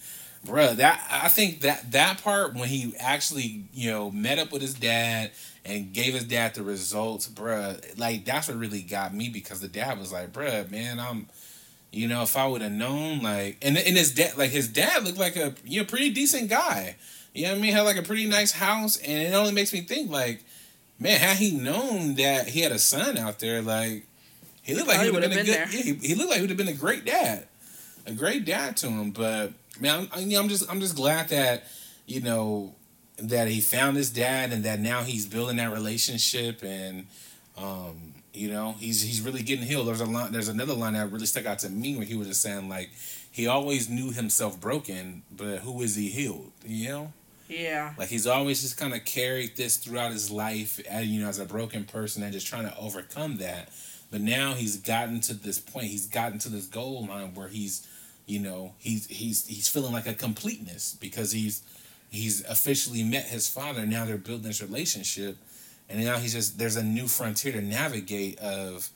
[0.46, 4.60] Bruh, that I think that that part when he actually you know met up with
[4.60, 5.30] his dad
[5.64, 9.68] and gave his dad the results, bruh, like that's what really got me because the
[9.68, 11.28] dad was like, bruh, man, I'm
[11.92, 15.04] you know, if I would have known, like, and and his dad, like his dad,
[15.04, 16.96] looked like a you know pretty decent guy.
[17.34, 17.72] You know what I mean?
[17.72, 20.42] Had like a pretty nice house, and it only makes me think, like,
[20.98, 24.06] man, had he known that he had a son out there, like,
[24.62, 25.74] he looked like he would have been, would've a good.
[25.74, 27.46] Yeah, he, he looked like he would have been a great dad,
[28.06, 29.10] a great dad to him.
[29.10, 31.64] But man, I'm, I, you know, I'm just I'm just glad that
[32.06, 32.74] you know
[33.18, 37.06] that he found his dad and that now he's building that relationship and
[37.56, 39.86] um you know he's he's really getting healed.
[39.86, 42.28] There's a line there's another line that really stuck out to me where he was
[42.28, 42.90] just saying like
[43.30, 47.12] he always knew himself broken but who is he healed you know?
[47.48, 47.92] Yeah.
[47.98, 51.38] like he's always just kind of carried this throughout his life and you know as
[51.38, 53.70] a broken person and just trying to overcome that.
[54.10, 57.86] But now he's gotten to this point he's gotten to this goal line where he's
[58.26, 61.62] you know he's he's he's feeling like a completeness because he's
[62.10, 65.36] he's officially met his father now they're building this relationship
[65.88, 68.88] and now he's just there's a new frontier to navigate of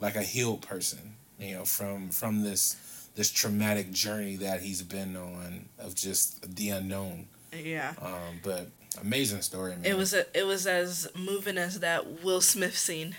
[0.00, 2.76] like a healed person you know from from this
[3.14, 7.92] this traumatic journey that he's been on of just the unknown Yeah.
[8.02, 8.68] um but
[9.00, 13.14] amazing story man It was a, it was as moving as that Will Smith scene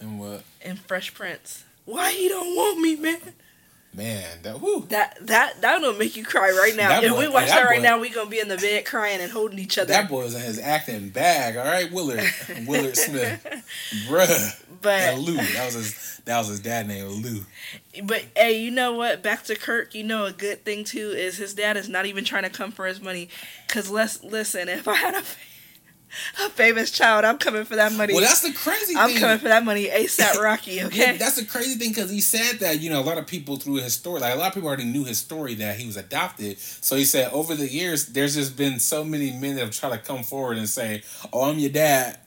[0.00, 1.64] and what in Fresh Prince.
[1.84, 3.20] Why he don't want me, man?
[3.92, 6.88] Man that whoo That that that will make you cry right now.
[6.90, 8.56] That if boy- we watch that that, right boy- now, we gonna be in the
[8.56, 9.92] bed crying and holding each other.
[9.92, 12.22] that boy was in his acting bag all right willard
[12.66, 13.44] willard smith
[14.08, 17.44] bruh but that lou that was his that was his dad name lou
[18.04, 19.20] but hey, you know what?
[19.22, 19.94] Back to Kirk.
[19.96, 22.70] You know a good thing too is his dad is not even trying to come
[22.70, 23.28] for his money.
[23.68, 24.68] Cause let's listen.
[24.68, 25.22] If I had a,
[26.44, 28.12] a famous child, I'm coming for that money.
[28.14, 30.72] well that's the crazy I'm thing coming for that money ASAP Rocky.
[30.72, 31.16] Yeah, Okay.
[31.16, 33.76] that's the crazy thing because he said that you know a lot of people through
[33.76, 36.58] his story, like a lot of people already knew his story that he was adopted.
[36.58, 39.90] So he said over the years, there's just been so many men that have tried
[39.90, 41.02] to come forward and say,
[41.32, 42.18] "Oh, I'm your dad,"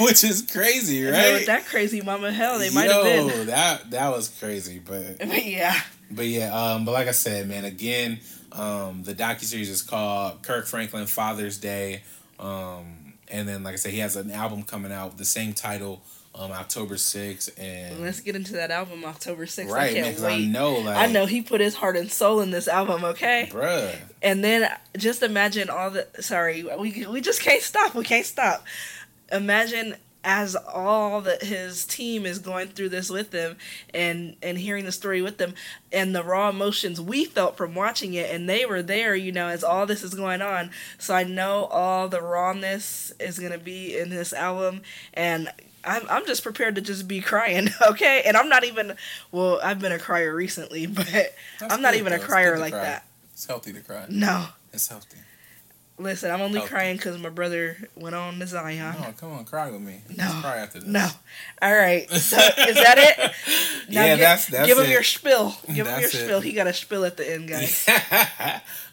[0.00, 1.46] which is crazy, And then with right?
[1.46, 3.46] that crazy mama hell, they might have been.
[3.46, 5.78] That that was crazy, but But yeah.
[6.10, 8.20] but yeah, um, but like I said, man, again,
[8.56, 12.02] um, the docu series is called Kirk Franklin Father's Day,
[12.38, 15.52] um, and then like I said, he has an album coming out with the same
[15.52, 16.02] title
[16.34, 17.50] um, October 6th.
[17.58, 19.70] And Let's get into that album October 6th.
[19.70, 20.44] right, I can't wait.
[20.44, 23.48] I know, like, I know he put his heart and soul in this album, okay?
[23.50, 23.96] bruh.
[24.22, 27.94] And then just imagine all the sorry, we we just can't stop.
[27.94, 28.64] We can't stop.
[29.32, 29.96] Imagine
[30.26, 33.56] as all that his team is going through this with them
[33.94, 35.54] and and hearing the story with them
[35.92, 39.46] and the raw emotions we felt from watching it and they were there you know
[39.46, 40.68] as all this is going on
[40.98, 44.82] so i know all the rawness is going to be in this album
[45.14, 45.48] and
[45.84, 48.96] I'm, I'm just prepared to just be crying okay and i'm not even
[49.30, 52.24] well i've been a crier recently but That's i'm not good, even though.
[52.24, 52.82] a crier like cry.
[52.82, 54.06] that It's healthy to cry.
[54.08, 55.18] no It's healthy.
[55.98, 58.94] Listen, I'm only crying because my brother went on to Zion.
[59.00, 60.02] No, come on, cry with me.
[60.10, 60.24] No.
[60.24, 60.88] Let's cry after this.
[60.88, 61.08] No.
[61.62, 62.06] All right.
[62.10, 63.32] So is that it?
[63.88, 64.90] Yeah, gi- that's- that's Give him it.
[64.90, 65.54] your spill.
[65.68, 66.24] Give him your That's it.
[66.24, 66.40] spill.
[66.40, 67.88] He got a spill at the end, guys.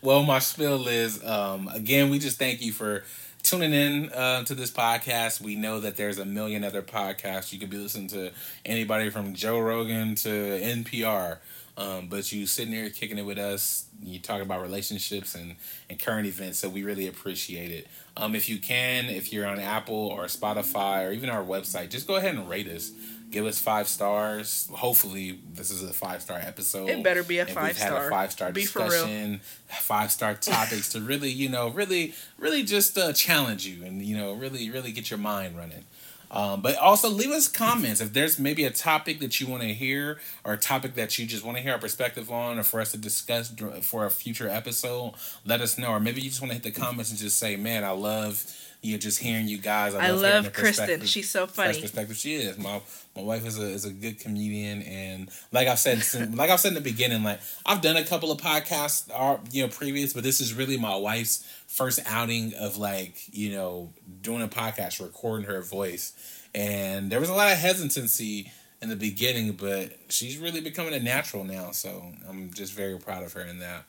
[0.02, 3.04] well, my spill is um, again, we just thank you for
[3.42, 5.42] tuning in uh, to this podcast.
[5.42, 7.52] We know that there's a million other podcasts.
[7.52, 8.32] You could be listening to
[8.66, 11.38] anybody from Joe Rogan to NPR.
[11.76, 15.56] Um, but you sitting there kicking it with us, you talk about relationships and,
[15.90, 17.88] and current events, so we really appreciate it.
[18.16, 22.06] Um, if you can, if you're on Apple or Spotify or even our website, just
[22.06, 22.92] go ahead and rate us.
[23.32, 24.70] Give us five stars.
[24.72, 26.88] Hopefully, this is a five star episode.
[26.90, 28.08] It better be a we've five had star.
[28.08, 28.90] a five star Be for real.
[28.90, 34.04] discussion, five star topics to really, you know, really, really just uh, challenge you and
[34.04, 35.86] you know, really, really get your mind running.
[36.34, 39.72] Um, but also leave us comments if there's maybe a topic that you want to
[39.72, 42.82] hear or a topic that you just want to hear our perspective on or for
[42.82, 45.14] us to discuss for a future episode.
[45.46, 47.56] Let us know, or maybe you just want to hit the comments and just say,
[47.56, 48.44] "Man, I love
[48.84, 49.96] you know, just hearing you guys.
[49.96, 51.08] I hearing love Kristin.
[51.08, 51.80] She's so funny.
[51.80, 52.58] perspective she is.
[52.58, 52.82] My
[53.16, 56.60] my wife is a is a good comedian, and like I've said, since, like I've
[56.60, 60.12] said in the beginning, like I've done a couple of podcasts, uh, you know, previous,
[60.14, 65.02] but this is really my wife's first outing of like you know doing a podcast,
[65.02, 66.14] recording her voice,
[66.54, 71.00] and there was a lot of hesitancy in the beginning, but she's really becoming a
[71.00, 71.72] natural now.
[71.72, 73.86] So I'm just very proud of her in that.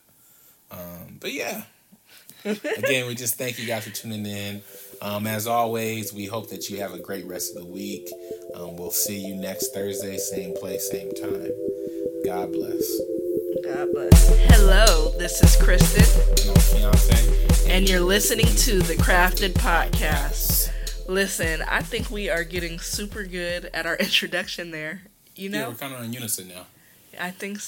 [0.70, 1.64] Um, but yeah.
[2.45, 4.62] Again, we just thank you guys for tuning in.
[5.05, 8.09] Um, as always, we hope that you have a great rest of the week.
[8.55, 11.50] Um, we'll see you next Thursday, same place, same time.
[12.24, 13.00] God bless.
[13.64, 14.28] God bless.
[14.55, 16.09] Hello, this is Kristin,
[16.48, 16.57] And
[16.96, 17.68] Keonte.
[17.70, 20.70] and you're listening to the Crafted Podcast.
[21.07, 25.02] Listen, I think we are getting super good at our introduction there.
[25.36, 25.59] You know?
[25.59, 26.64] Yeah, we're kind of in unison now.
[27.20, 27.62] I think so.